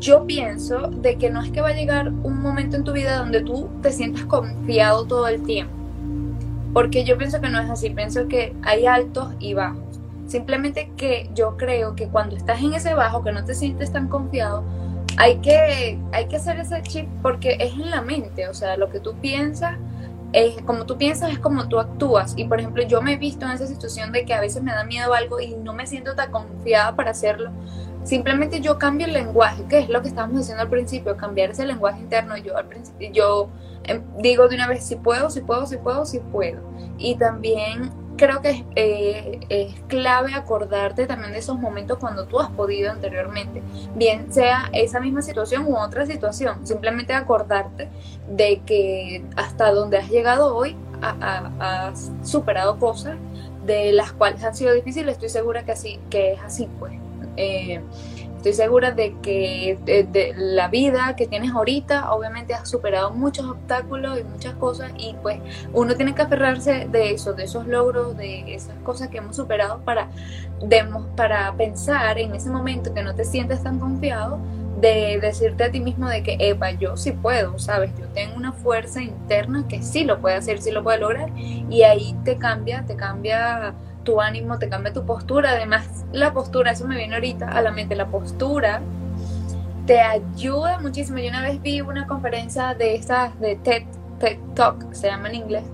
[0.00, 3.18] yo pienso de que no es que va a llegar un momento en tu vida
[3.18, 5.72] donde tú te sientas confiado todo el tiempo.
[6.72, 9.82] Porque yo pienso que no es así, pienso que hay altos y bajos.
[10.26, 14.08] Simplemente que yo creo que cuando estás en ese bajo, que no te sientes tan
[14.08, 14.64] confiado,
[15.16, 18.90] hay que, hay que hacer ese chip porque es en la mente, o sea, lo
[18.90, 19.76] que tú piensas,
[20.34, 22.34] es, como tú piensas es como tú actúas.
[22.36, 24.72] Y por ejemplo, yo me he visto en esa situación de que a veces me
[24.72, 27.50] da miedo algo y no me siento tan confiada para hacerlo.
[28.02, 31.64] Simplemente yo cambio el lenguaje, que es lo que estábamos diciendo al principio, cambiar ese
[31.64, 32.36] lenguaje interno.
[32.36, 33.48] Yo al principio, yo
[33.84, 36.60] em, digo de una vez, si puedo, si puedo, si puedo, si puedo.
[36.98, 42.50] Y también creo que eh, es clave acordarte también de esos momentos cuando tú has
[42.50, 43.62] podido anteriormente,
[43.94, 47.88] bien sea esa misma situación u otra situación, simplemente acordarte
[48.28, 53.16] de que hasta donde has llegado hoy has superado cosas
[53.66, 56.94] de las cuales han sido difíciles, estoy segura que así que es así pues.
[57.36, 57.80] Eh,
[58.44, 64.20] estoy segura de que de, la vida que tienes ahorita, obviamente has superado muchos obstáculos
[64.20, 65.40] y muchas cosas y pues
[65.72, 69.80] uno tiene que aferrarse de eso, de esos logros, de esas cosas que hemos superado
[69.80, 70.10] para,
[71.16, 74.38] para pensar en ese momento que no te sientes tan confiado
[74.78, 77.92] de decirte a ti mismo de que, Eva, yo sí puedo, ¿sabes?
[77.98, 81.82] Yo tengo una fuerza interna que sí lo puede hacer, sí lo puede lograr y
[81.84, 83.72] ahí te cambia, te cambia
[84.04, 85.50] tu ánimo, te cambia tu postura.
[85.52, 88.80] Además, la postura, eso me viene ahorita a la mente, la postura
[89.86, 91.18] te ayuda muchísimo.
[91.18, 93.84] Yo una vez vi una conferencia de estas de TED,
[94.18, 95.64] TED Talk, se llama en inglés.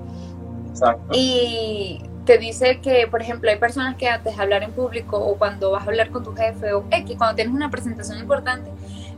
[1.13, 5.37] Y te dice que, por ejemplo, hay personas que antes de hablar en público o
[5.37, 8.71] cuando vas a hablar con tu jefe o X, cuando tienes una presentación importante,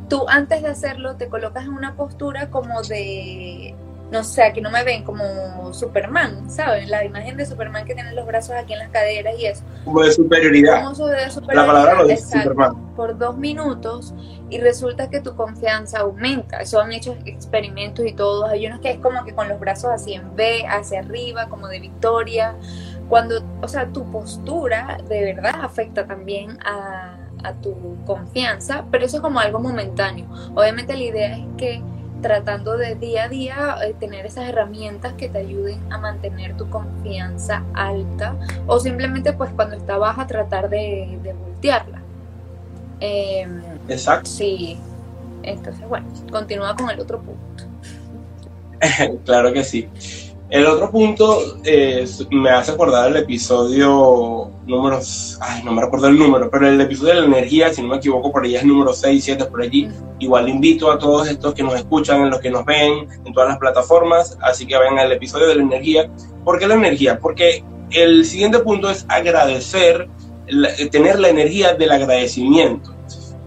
[0.09, 3.75] tú antes de hacerlo te colocas en una postura como de
[4.13, 6.91] no sé, aquí no me ven como Superman, ¿saben?
[6.91, 9.65] La imagen de Superman que tiene los brazos aquí en las caderas y eso.
[9.87, 10.85] Como de superioridad.
[10.85, 11.55] Como de superioridad.
[11.55, 12.95] La palabra lo dice Superman.
[12.95, 14.13] Por dos minutos
[14.51, 16.61] y resulta que tu confianza aumenta.
[16.61, 18.51] Eso han hecho experimentos y todos.
[18.51, 21.69] Hay unos que es como que con los brazos así en B, hacia arriba, como
[21.69, 22.55] de victoria.
[23.09, 29.17] Cuando, o sea, tu postura de verdad afecta también a, a tu confianza, pero eso
[29.17, 30.27] es como algo momentáneo.
[30.55, 31.83] Obviamente la idea es que
[32.23, 36.71] tratando de día a día eh, tener esas herramientas que te ayuden a mantener tu
[36.71, 42.01] confianza alta o simplemente pues cuando está baja tratar de, voltearla.
[43.01, 44.31] Em, Exacto.
[44.31, 44.79] Sí,
[45.43, 47.65] entonces bueno, continúa con el otro punto.
[49.25, 49.89] claro que sí.
[50.53, 55.01] El otro punto eh, me hace acordar el episodio número,
[55.41, 57.97] ay, no me recuerdo el número, pero el episodio de la energía, si no me
[57.97, 59.89] equivoco, por ahí es número 6, 7, por allí.
[60.19, 63.57] Igual invito a todos estos que nos escuchan, los que nos ven en todas las
[63.57, 66.11] plataformas, así que vayan al episodio de la energía.
[66.45, 67.19] ¿Por qué la energía?
[67.19, 70.07] Porque el siguiente punto es agradecer,
[70.91, 72.95] tener la energía del agradecimiento.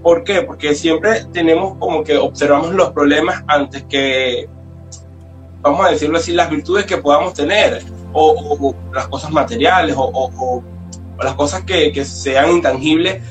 [0.02, 0.42] ¿Por qué?
[0.42, 4.50] Porque siempre tenemos como que observamos los problemas antes que
[5.66, 10.64] vamos a decirlo así, las virtudes que podamos tener, o, las cosas materiales, o,
[11.22, 13.22] las cosas que, que, sean intangibles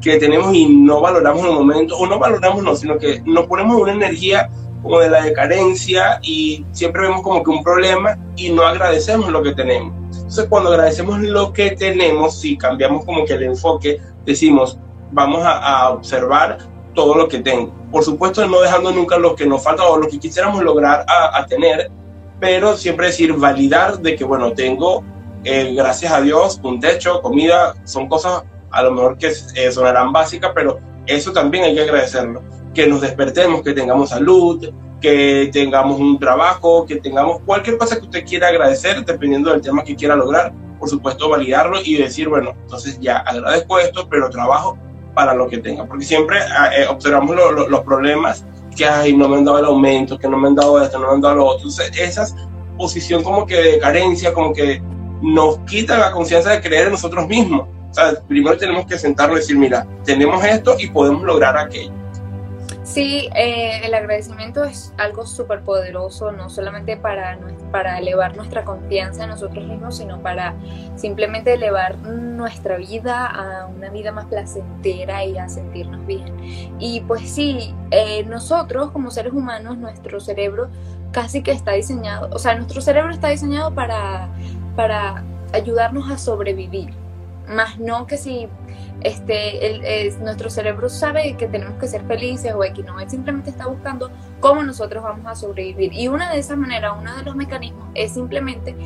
[0.00, 3.46] que tenemos y no valoramos en el momento, o no valoramos, no, sino que nos
[3.46, 4.48] ponemos una energía
[4.82, 9.42] como de la decadencia y siempre vemos como que un problema y no agradecemos lo
[9.42, 9.92] que tenemos.
[10.16, 14.78] Entonces cuando agradecemos lo que tenemos, si cambiamos como que el enfoque, decimos,
[15.10, 16.58] vamos a, a observar
[16.94, 20.08] todo lo que tengo por supuesto no dejando nunca lo que nos falta o lo
[20.08, 21.90] que quisiéramos lograr a, tener,
[22.38, 25.02] pero siempre decir, validar de que, bueno, tengo,
[25.44, 30.12] eh, gracias a Dios, un techo, comida, son cosas a lo mejor que eh, sonarán
[30.12, 32.42] básicas, pero eso también hay que agradecerlo.
[32.72, 38.04] Que nos despertemos, que tengamos salud, que tengamos un trabajo, que tengamos cualquier cosa que
[38.04, 42.54] usted quiera agradecer, dependiendo del tema que quiera lograr, por supuesto validarlo y decir, bueno,
[42.62, 44.78] entonces ya agradezco esto, pero trabajo
[45.14, 47.36] para lo que tenga, porque siempre ah, eh, observamos
[47.68, 48.44] los problemas
[48.76, 51.08] que hay, no me han dado el aumento, que no me han dado esto, no
[51.08, 51.68] me han dado lo otro.
[51.68, 52.26] Esa
[52.78, 54.82] posición como que de carencia, como que
[55.22, 57.68] nos quita la confianza de creer en nosotros mismos.
[57.90, 61.92] O sea, primero tenemos que sentarnos y decir, mira, tenemos esto y podemos lograr aquello.
[62.90, 67.38] Sí, eh, el agradecimiento es algo súper poderoso, no solamente para,
[67.70, 70.56] para elevar nuestra confianza en nosotros mismos, sino para
[70.96, 76.34] simplemente elevar nuestra vida a una vida más placentera y a sentirnos bien.
[76.80, 80.68] Y pues sí, eh, nosotros como seres humanos, nuestro cerebro
[81.12, 84.30] casi que está diseñado, o sea, nuestro cerebro está diseñado para,
[84.74, 85.22] para
[85.52, 86.90] ayudarnos a sobrevivir,
[87.46, 88.48] más no que si
[89.02, 93.50] este, el, nuestro cerebro sabe que tenemos que ser felices o X, no, él simplemente
[93.50, 95.92] está buscando cómo nosotros vamos a sobrevivir.
[95.92, 98.76] Y una de esas maneras, uno de los mecanismos es simplemente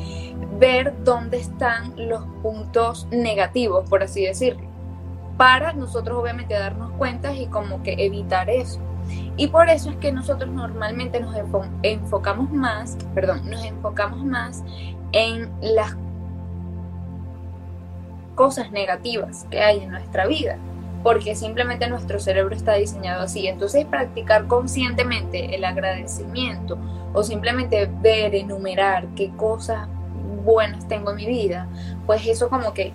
[0.57, 4.63] ver dónde están los puntos negativos, por así decirlo,
[5.37, 8.79] para nosotros obviamente darnos cuenta y como que evitar eso.
[9.37, 11.35] Y por eso es que nosotros normalmente nos
[11.83, 14.63] enfocamos más, perdón, nos enfocamos más
[15.11, 15.95] en las
[18.35, 20.57] cosas negativas que hay en nuestra vida,
[21.03, 23.47] porque simplemente nuestro cerebro está diseñado así.
[23.47, 26.77] Entonces practicar conscientemente el agradecimiento
[27.13, 29.87] o simplemente ver, enumerar qué cosas
[30.43, 31.67] buenas tengo en mi vida,
[32.05, 32.93] pues eso como que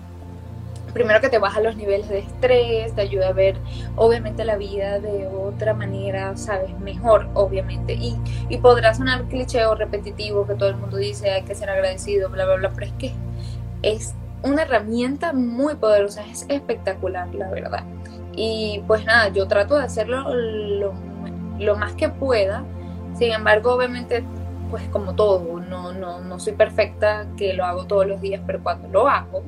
[0.93, 3.57] primero que te baja los niveles de estrés, te ayuda a ver
[3.95, 7.93] obviamente la vida de otra manera, sabes, mejor obviamente.
[7.93, 8.17] Y,
[8.49, 12.29] y podrá sonar cliché o repetitivo que todo el mundo dice hay que ser agradecido,
[12.29, 13.13] bla, bla, bla, pero es que
[13.81, 14.13] es
[14.43, 17.83] una herramienta muy poderosa, es espectacular, la verdad.
[18.33, 22.63] Y pues nada, yo trato de hacerlo lo, más que pueda.
[23.17, 24.23] Sin embargo, obviamente,
[24.69, 28.63] pues como todo, no, no, no soy perfecta que lo hago todos los días, pero
[28.63, 29.43] cuando lo hago,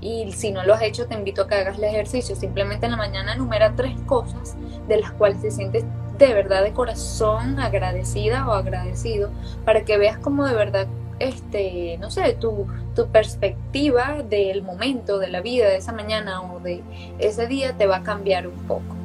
[0.00, 2.34] y si no lo has hecho, te invito a que hagas el ejercicio.
[2.34, 4.56] Simplemente en la mañana enumera tres cosas
[4.88, 5.84] de las cuales te sientes
[6.18, 9.30] de verdad de corazón agradecida o agradecido
[9.64, 10.86] para que veas como de verdad
[11.20, 12.66] este, no sé, tu,
[12.96, 16.82] tu perspectiva del momento, de la vida, de esa mañana o de
[17.18, 18.96] ese día te va a cambiar un poco.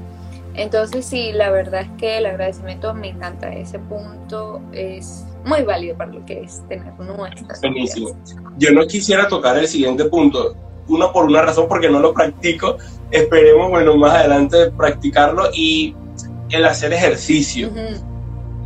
[0.55, 3.53] Entonces sí, la verdad es que el agradecimiento me encanta.
[3.53, 7.57] Ese punto es muy válido para lo que es tener nuestra.
[7.61, 8.17] Buenísimo.
[8.57, 10.55] Yo no quisiera tocar el siguiente punto,
[10.87, 12.77] uno por una razón porque no lo practico.
[13.11, 15.93] Esperemos, bueno, más adelante practicarlo y
[16.49, 17.69] el hacer ejercicio.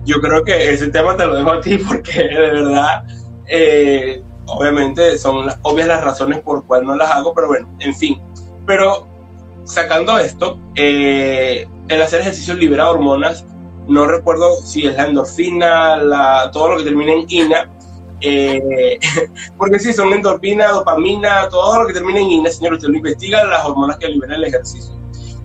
[0.06, 3.04] Yo creo que ese tema te lo dejo a ti porque de verdad
[3.50, 7.96] eh, obviamente son las, obvias las razones por cual no las hago, pero bueno, en
[7.96, 8.22] fin.
[8.66, 9.08] Pero
[9.64, 13.46] sacando esto, eh, el hacer ejercicio libera hormonas.
[13.88, 17.70] No recuerdo si es la endorfina, la, todo lo que termina en ina.
[18.22, 19.00] Eh,
[19.58, 23.44] porque sí, son endorfina, dopamina, todo lo que termina en ina, señor, usted lo investiga,
[23.46, 24.96] las hormonas que libera el ejercicio.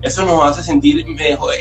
[0.02, 1.55] Eso nos hace sentir mejor,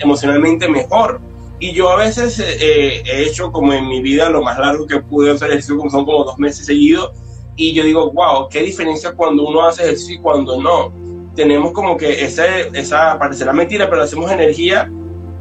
[0.00, 1.20] emocionalmente mejor
[1.62, 4.98] y yo a veces eh, he hecho como en mi vida lo más largo que
[4.98, 7.12] pude hacer ejercicio, como son como dos meses seguidos.
[7.54, 10.92] Y yo digo, wow, qué diferencia cuando uno hace ejercicio y cuando no.
[11.36, 14.90] Tenemos como que ese, esa, parecerá mentira, pero hacemos energía,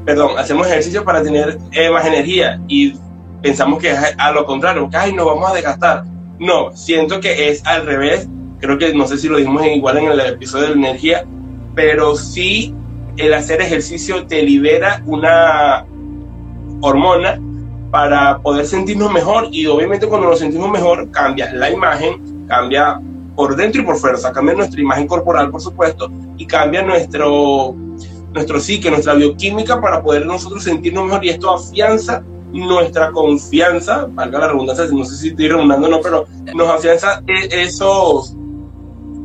[0.05, 2.61] perdón, hacemos ejercicio para tener eh, más energía.
[2.67, 2.93] Y
[3.41, 6.03] pensamos que es a lo contrario, que ay, nos vamos a desgastar.
[6.37, 8.27] No, siento que es al revés.
[8.59, 11.25] Creo que no sé si lo dijimos igual en el episodio de la energía,
[11.73, 12.75] pero sí
[13.17, 15.87] el hacer ejercicio te libera una
[16.81, 17.39] hormona
[17.91, 22.99] para poder sentirnos mejor y obviamente cuando nos sentimos mejor cambia la imagen, cambia
[23.35, 27.75] por dentro y por fuera, cambia nuestra imagen corporal por supuesto y cambia nuestro,
[28.33, 32.23] nuestro psique, nuestra bioquímica para poder nosotros sentirnos mejor y esto afianza
[32.53, 37.23] nuestra confianza, valga la redundancia, no sé si estoy redundando o no, pero nos afianza
[37.27, 38.35] e, esos,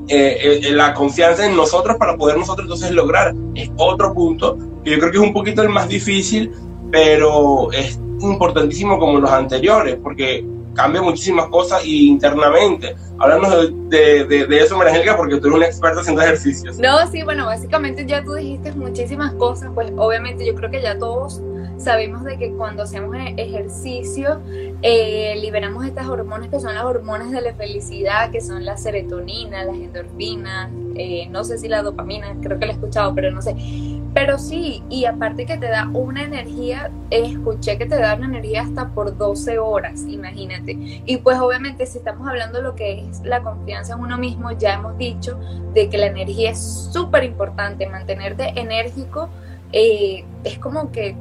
[0.09, 3.35] eh, eh, la confianza en nosotros para poder nosotros entonces lograr.
[3.55, 6.53] Es otro punto que yo creo que es un poquito el más difícil
[6.91, 12.95] pero es importantísimo como los anteriores, porque cambia muchísimas cosas internamente.
[13.19, 16.79] Háblanos de, de, de, eso, María porque tú eres una experta haciendo ejercicios.
[16.79, 20.99] No, sí, bueno, básicamente ya tú dijiste muchísimas cosas, pues obviamente yo creo que ya
[20.99, 21.41] todos
[21.79, 24.41] sabemos de que cuando hacemos e-, ejercicio
[24.83, 29.65] eh, liberamos estas hormonas que son las hormonas de la felicidad, que son la serotonina,
[29.65, 33.43] las endorfinas, eh, no sé si la dopamina, creo que la he escuchado, pero no
[33.43, 33.55] sé.
[34.17, 38.63] Pero sí, y aparte que te da una energía, escuché que te da una energía
[38.63, 41.03] hasta por 12 horas, imagínate.
[41.05, 44.53] Y pues obviamente si estamos hablando de lo que es la confianza en uno mismo,
[44.53, 45.39] ya hemos dicho
[45.75, 49.29] de que la energía es súper importante, mantenerte enérgico
[49.73, 51.15] eh, es como que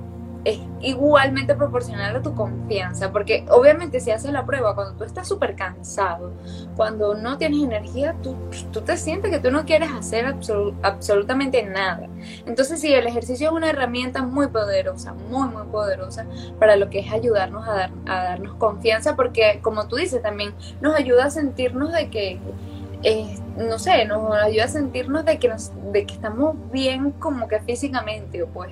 [0.46, 5.28] es igualmente proporcional a tu confianza, porque obviamente si haces la prueba, cuando tú estás
[5.28, 6.32] súper cansado,
[6.76, 8.36] cuando no tienes energía, tú,
[8.72, 10.36] tú, te sientes que tú no quieres hacer
[10.84, 12.08] absolutamente nada.
[12.46, 16.28] Entonces sí, el ejercicio es una herramienta muy poderosa, muy, muy poderosa
[16.60, 20.54] para lo que es ayudarnos a, dar, a darnos confianza, porque como tú dices, también
[20.80, 22.40] nos ayuda a sentirnos de que...
[23.04, 27.48] Eh, no sé, nos ayuda a sentirnos de que, nos, de que estamos bien como
[27.48, 28.72] que físicamente, pues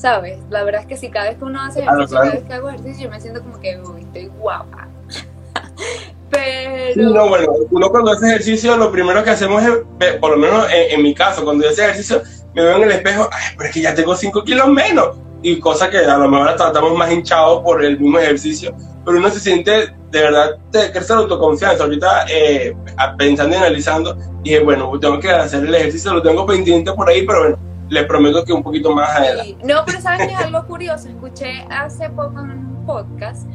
[0.00, 0.38] ¿sabes?
[0.48, 2.68] La verdad es que si cada vez que uno hace ejercicio, cada vez que hago
[2.70, 4.88] ejercicio, yo me siento como que estoy guapa.
[6.30, 7.10] Pero...
[7.10, 11.02] no, bueno, uno cuando hace ejercicio, lo primero que hacemos es, por lo menos en,
[11.02, 12.22] mi caso, cuando yo hace ejercicio,
[12.54, 15.16] me veo en el espejo, ay, pero es que ya tengo 5 kilos menos.
[15.42, 18.74] Y cosa que a lo mejor tratamos más hinchados por el mismo ejercicio,
[19.04, 21.84] pero uno se siente, de verdad, te crece la autoconfianza.
[21.84, 22.76] Ahorita, eh,
[23.18, 27.26] pensando y analizando, dije, bueno, tengo que hacer el ejercicio, lo tengo pendiente por ahí,
[27.26, 27.58] pero bueno,
[27.90, 29.58] les prometo que un poquito más adelante.
[29.64, 31.08] No, pero sabes que es algo curioso.
[31.08, 33.46] Escuché hace poco en un podcast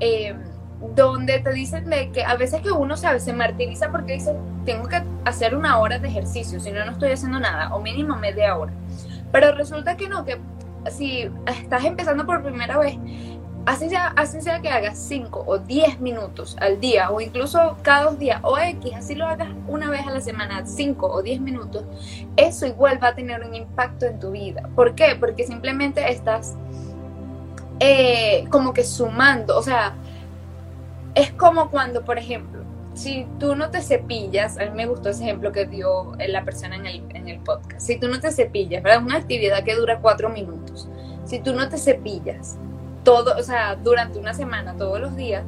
[0.00, 0.34] eh,
[0.96, 4.34] donde te dicen de que a veces que uno sabe se martiriza porque dice
[4.64, 8.16] tengo que hacer una hora de ejercicio, si no no estoy haciendo nada o mínimo
[8.16, 8.72] media hora.
[9.30, 10.40] Pero resulta que no, que
[10.90, 12.98] si estás empezando por primera vez
[13.66, 18.04] así sea, así sea que hagas 5 o 10 minutos al día o incluso cada
[18.04, 21.40] dos días o X, así lo hagas una vez a la semana, 5 o 10
[21.40, 21.84] minutos,
[22.36, 24.68] eso igual va a tener un impacto en tu vida.
[24.74, 25.16] ¿Por qué?
[25.18, 26.54] Porque simplemente estás
[27.80, 29.94] eh, como que sumando, o sea,
[31.14, 32.62] es como cuando, por ejemplo,
[32.94, 36.76] si tú no te cepillas, a mí me gustó ese ejemplo que dio la persona
[36.76, 39.02] en el, en el podcast, si tú no te cepillas, ¿verdad?
[39.02, 40.88] Una actividad que dura 4 minutos,
[41.24, 42.58] si tú no te cepillas,
[43.02, 45.44] todo, o sea, durante una semana, todos los días,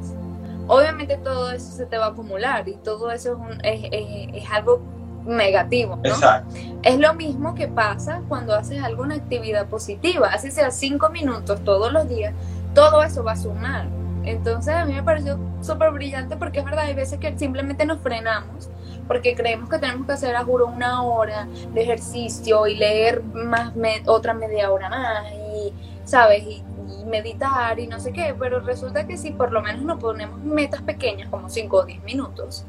[0.67, 4.81] obviamente todo eso se te va a acumular y todo eso es, es, algo
[5.25, 5.99] negativo.
[6.03, 6.55] Exacto.
[6.83, 11.91] Es lo mismo que pasa cuando haces alguna actividad positiva, así sea cinco minutos todos
[11.91, 12.33] los días,
[12.73, 13.87] todo eso va a sumar.
[14.23, 17.99] Entonces a mí me pareció súper brillante porque es verdad, hay veces que simplemente nos
[17.99, 18.69] frenamos
[19.07, 23.73] porque creemos que tenemos que hacer, a juro, una hora de ejercicio y leer más
[24.05, 25.73] otra media hora más y,
[26.05, 26.43] ¿sabes?
[26.43, 26.63] Y,
[27.05, 30.81] meditar y no sé qué, pero resulta que si por lo menos nos ponemos metas
[30.81, 32.65] pequeñas como 5 o 10 minutos,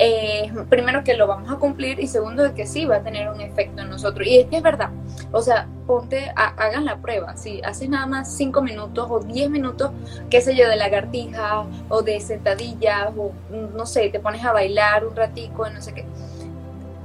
[0.00, 3.28] eh, primero que lo vamos a cumplir y segundo de que sí va a tener
[3.28, 4.28] un efecto en nosotros.
[4.28, 4.90] Y es que es verdad,
[5.32, 9.90] o sea, ponte, hagan la prueba, si haces nada más 5 minutos o 10 minutos,
[10.30, 13.32] qué sé yo, de lagartija o de sentadillas o
[13.74, 16.04] no sé, te pones a bailar un ratico, no sé qué.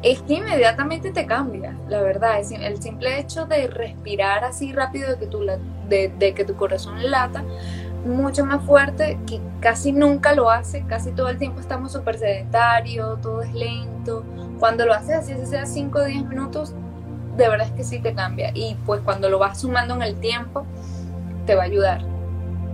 [0.04, 2.40] Es que inmediatamente te cambia, la verdad.
[2.40, 5.46] Es el simple hecho de respirar así rápido de que tu,
[5.88, 7.44] de, que tu corazón lata,
[8.06, 13.22] mucho más fuerte que casi nunca lo hace, casi todo el tiempo estamos súper sedentarios,
[13.22, 14.26] todo es lento.
[14.60, 16.76] Cuando lo haces así, sea 5 o 10 minutos,
[17.38, 18.52] de verdad es que sí te cambia.
[18.54, 20.66] Y pues cuando lo vas sumando en el tiempo,
[21.46, 22.04] te va a ayudar.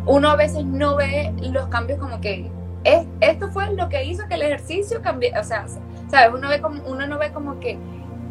[0.08, 2.50] Uno a veces no ve los cambios como que
[2.84, 5.66] es, esto fue lo que hizo que el ejercicio cambie, o sea,
[6.10, 6.34] ¿sabes?
[6.34, 7.78] Uno, ve como, uno no ve como que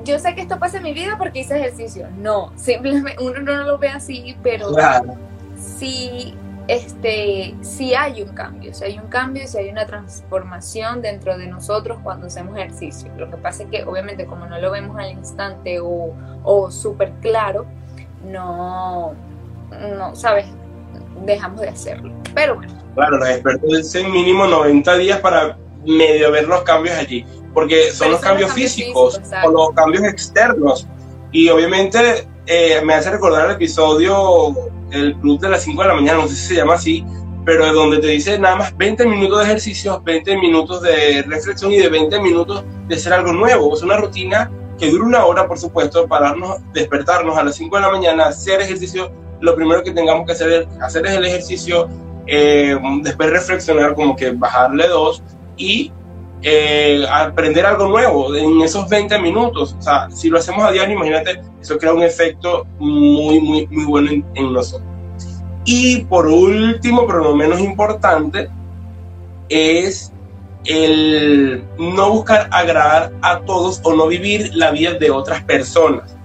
[0.05, 2.09] yo sé que esto pasa en mi vida porque hice ejercicio.
[2.19, 5.15] No, simplemente uno no lo ve así, pero claro.
[5.57, 6.35] sí
[6.69, 11.47] este, si hay un cambio, si hay un cambio, si hay una transformación dentro de
[11.47, 13.11] nosotros cuando hacemos ejercicio.
[13.17, 16.15] Lo que pasa es que obviamente como no lo vemos al instante o,
[16.45, 17.65] o súper claro,
[18.31, 19.15] no,
[19.71, 20.45] no, sabes,
[21.25, 22.13] dejamos de hacerlo.
[22.35, 22.73] Pero bueno.
[22.95, 25.57] Claro, los expertos dicen mínimo 90 días para
[25.87, 27.25] medio ver los cambios allí,
[27.55, 30.87] porque son los cambios, físicos o los cambios externos.
[31.33, 34.55] Y obviamente eh, me hace recordar el episodio
[34.91, 37.05] el club de las 5 de la mañana, no sé si se llama así,
[37.45, 41.73] pero es donde te dice nada más 20 minutos de ejercicio, 20 minutos de reflexión
[41.73, 43.75] y de 20 minutos de hacer algo nuevo.
[43.75, 47.83] Es una rutina que dura una hora, por supuesto, pararnos, despertarnos a las 5 de
[47.83, 49.11] la mañana, hacer ejercicio.
[49.41, 51.89] Lo primero que tengamos que hacer es, hacer el ejercicio,
[52.27, 55.23] eh, después reflexionar, como que bajarle dos
[55.59, 55.93] y
[56.41, 59.75] eh, aprender algo nuevo en esos 20 minutos.
[59.79, 63.85] O sea, si lo hacemos a diario, imagínate, eso crea un efecto muy, muy, muy
[63.85, 64.89] bueno en, nosotros.
[65.65, 68.49] Y por último, pero no menos importante,
[69.49, 70.13] es
[70.65, 76.17] el no buscar agradar a todos o no vivir la vida de otras personas.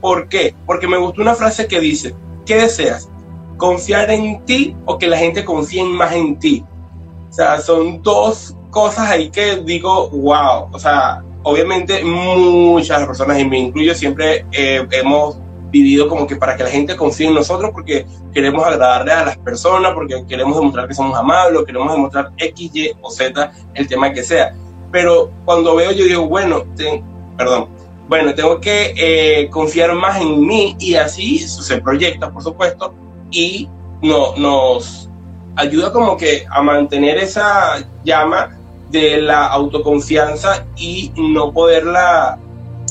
[0.00, 0.54] ¿Por qué?
[0.64, 2.14] Porque me gustó una frase que dice,
[2.44, 3.08] ¿qué deseas?
[3.56, 6.64] ¿Confiar en ti o que la gente confíe más en ti?
[7.30, 13.46] O sea, son dos cosas ahí que digo, wow, o sea, obviamente muchas personas, y
[13.46, 15.38] me incluyo, siempre eh, hemos
[15.70, 18.04] vivido como que para que la gente confíe en nosotros porque
[18.34, 22.90] queremos agradarle a las personas, porque queremos demostrar que somos amables, queremos demostrar X, Y
[23.00, 24.54] o Z, el tema que sea.
[24.92, 26.64] Pero cuando veo yo digo, bueno,
[27.38, 27.70] perdón,
[28.10, 32.92] bueno, tengo que eh, confiar más en mí y así se proyecta, por supuesto,
[33.30, 33.70] y
[34.02, 35.08] no, nos
[35.56, 38.55] ayuda como que a mantener esa llama
[38.90, 42.38] de la autoconfianza y no poderla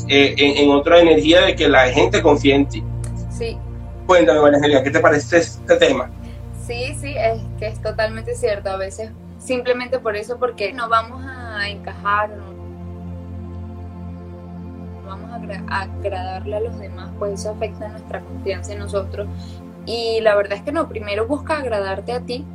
[0.07, 2.83] eh, en, otra energía de que la gente confíe en ti.
[3.29, 3.57] Sí.
[4.05, 6.11] Cuéntame, María ¿qué te parece este tema?
[6.65, 8.69] Sí, sí, es que es totalmente cierto.
[8.69, 12.55] A veces simplemente por eso, porque no vamos a encajar, no
[15.05, 15.29] vamos
[15.69, 19.27] a, agradarle a los demás, pues eso afecta nuestra confianza en nosotros.
[19.85, 22.45] Y la verdad es que no, primero busca agradarte a ti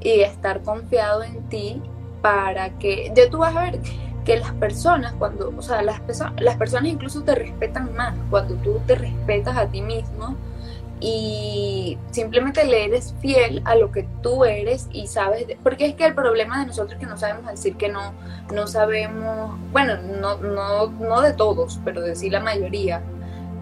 [0.00, 1.82] y estar confiado en ti
[2.26, 3.78] para que, ya tú vas a ver
[4.24, 6.00] que las personas, cuando, o sea, las,
[6.40, 10.34] las personas incluso te respetan más cuando tú te respetas a ti mismo
[10.98, 16.04] y simplemente le eres fiel a lo que tú eres y sabes, porque es que
[16.04, 18.12] el problema de nosotros es que no sabemos decir que no,
[18.52, 23.02] no sabemos, bueno, no, no, no de todos, pero de sí la mayoría,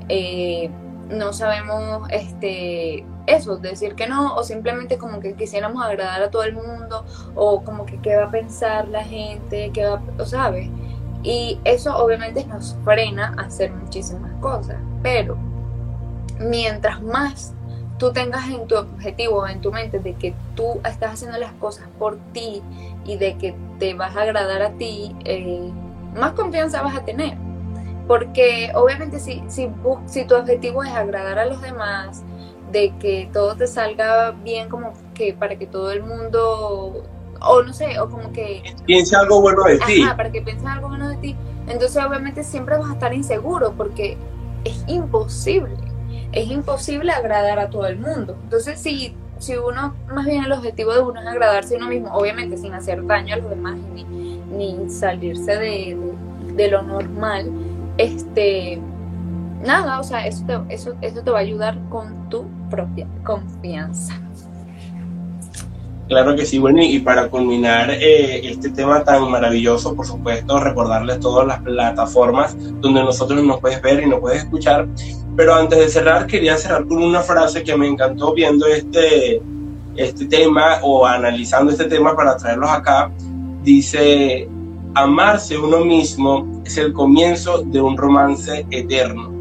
[0.08, 0.70] eh,
[1.08, 6.44] no sabemos este eso, decir que no, o simplemente como que quisiéramos agradar a todo
[6.44, 10.68] el mundo, o como que qué va a pensar la gente, qué va, o sabes.
[11.22, 15.38] Y eso obviamente nos frena a hacer muchísimas cosas, pero
[16.38, 17.54] mientras más
[17.98, 21.88] tú tengas en tu objetivo, en tu mente, de que tú estás haciendo las cosas
[21.98, 22.62] por ti
[23.04, 25.70] y de que te vas a agradar a ti, eh,
[26.14, 27.38] más confianza vas a tener.
[28.06, 29.70] Porque obviamente si, si,
[30.06, 32.22] si tu objetivo es agradar a los demás,
[32.70, 37.04] de que todo te salga bien como que para que todo el mundo
[37.40, 40.04] o no sé, o como que piense algo bueno de ti.
[40.16, 41.36] para que piense algo bueno de ti.
[41.66, 44.16] Entonces obviamente siempre vas a estar inseguro porque
[44.64, 45.76] es imposible.
[46.32, 48.36] Es imposible agradar a todo el mundo.
[48.42, 52.12] Entonces si si uno, más bien el objetivo de uno es agradarse a uno mismo,
[52.14, 55.96] obviamente sin hacer daño a los demás ni, ni salirse de,
[56.54, 57.50] de, lo normal,
[57.98, 58.80] este,
[59.64, 64.14] nada, o sea, eso te, eso, eso te va a ayudar con tu propia confianza.
[66.08, 71.18] Claro que sí, bueno, y para culminar eh, este tema tan maravilloso, por supuesto, recordarles
[71.20, 74.86] todas las plataformas donde nosotros nos puedes ver y nos puedes escuchar.
[75.34, 79.40] Pero antes de cerrar, quería cerrar con una frase que me encantó viendo este,
[79.96, 83.10] este tema o analizando este tema para traerlos acá.
[83.62, 84.46] Dice,
[84.94, 89.32] amarse uno mismo es el comienzo de un romance eterno.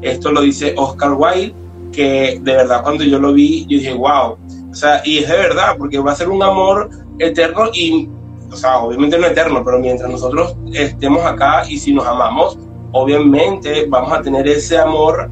[0.00, 1.54] Esto lo dice Oscar Wilde,
[1.92, 4.36] que de verdad cuando yo lo vi, yo dije, wow,
[4.70, 8.08] o sea, y es de verdad, porque va a ser un amor eterno y,
[8.50, 12.58] o sea, obviamente no eterno, pero mientras nosotros estemos acá y si nos amamos,
[12.92, 15.30] obviamente vamos a tener ese amor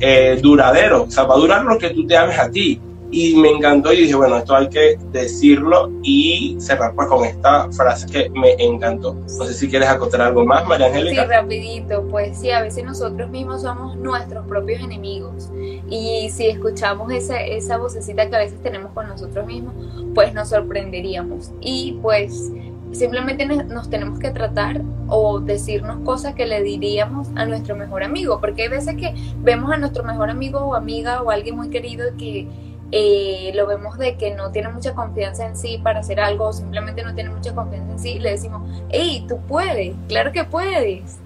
[0.00, 1.04] eh, duradero.
[1.04, 2.80] O sea, va a durar lo que tú te ames a ti
[3.10, 7.70] y me encantó y dije, bueno, esto hay que decirlo y cerrar pues con esta
[7.72, 9.14] frase que me encantó.
[9.14, 11.22] No sé si quieres acotar algo más, María Angélica.
[11.22, 15.50] Sí, rapidito, pues sí, a veces nosotros mismos somos nuestros propios enemigos
[15.88, 19.74] y si escuchamos esa, esa vocecita que a veces tenemos con nosotros mismos,
[20.14, 22.52] pues nos sorprenderíamos y pues
[22.92, 28.40] simplemente nos tenemos que tratar o decirnos cosas que le diríamos a nuestro mejor amigo,
[28.40, 32.04] porque hay veces que vemos a nuestro mejor amigo o amiga o alguien muy querido
[32.18, 32.48] que
[32.90, 37.02] eh, lo vemos de que no tiene mucha confianza en sí para hacer algo simplemente
[37.02, 41.18] no tiene mucha confianza en sí, le decimos, hey, tú puedes, claro que puedes,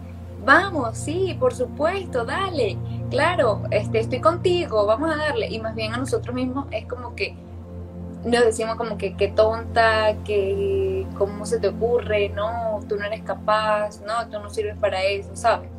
[0.44, 2.76] vamos, sí, por supuesto, dale,
[3.10, 5.48] claro, este, estoy contigo, vamos a darle.
[5.48, 7.34] Y más bien a nosotros mismos es como que
[8.24, 13.22] nos decimos como que qué tonta, que cómo se te ocurre, no, tú no eres
[13.22, 15.70] capaz, no, tú no sirves para eso, ¿sabes?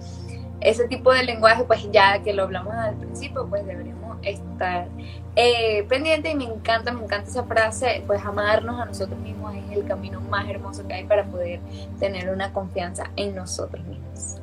[0.59, 4.87] Ese tipo de lenguaje, pues ya que lo hablamos al principio, pues deberíamos estar
[5.35, 9.77] eh, pendiente y me encanta, me encanta esa frase, pues amarnos a nosotros mismos es
[9.77, 11.59] el camino más hermoso que hay para poder
[11.99, 14.37] tener una confianza en nosotros mismos.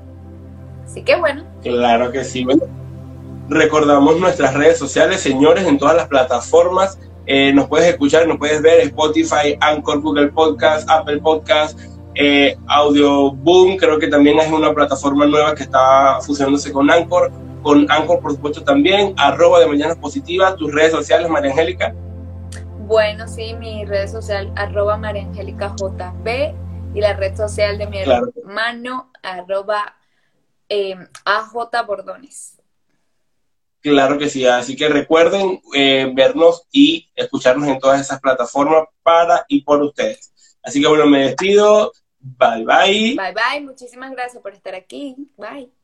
[0.84, 1.44] Así que bueno.
[1.62, 2.44] Claro que sí.
[3.48, 6.98] Recordamos nuestras redes sociales, señores, en todas las plataformas.
[7.26, 11.78] Eh, nos puedes escuchar, nos puedes ver Spotify, Anchor, Google Podcast, Apple Podcast,
[12.16, 17.30] eh, Audio Boom, creo que también es una plataforma nueva que está fusionándose con Anchor
[17.62, 21.94] con Anchor, por supuesto, también, arroba de Mañanas Positivas, tus redes sociales, María Angélica.
[22.86, 26.54] Bueno, sí, mi red social, arroba María Angélica JB,
[26.94, 29.96] y la red social de mi hermano, arroba
[30.68, 32.56] eh, AJ Bordones.
[33.80, 39.44] Claro que sí, así que recuerden eh, vernos y escucharnos en todas esas plataformas para
[39.48, 40.34] y por ustedes.
[40.62, 41.92] Así que bueno, me despido.
[42.18, 43.16] Bye bye.
[43.16, 45.16] Bye bye, muchísimas gracias por estar aquí.
[45.36, 45.79] Bye.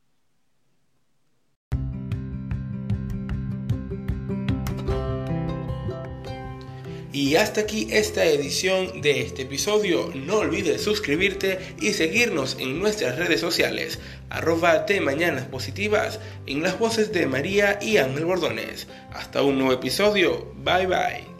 [7.13, 10.11] Y hasta aquí esta edición de este episodio.
[10.13, 13.99] No olvides suscribirte y seguirnos en nuestras redes sociales,
[14.29, 18.87] arroba de Mañanas Positivas, en las voces de María y Ángel Bordones.
[19.13, 20.53] Hasta un nuevo episodio.
[20.57, 21.36] Bye bye.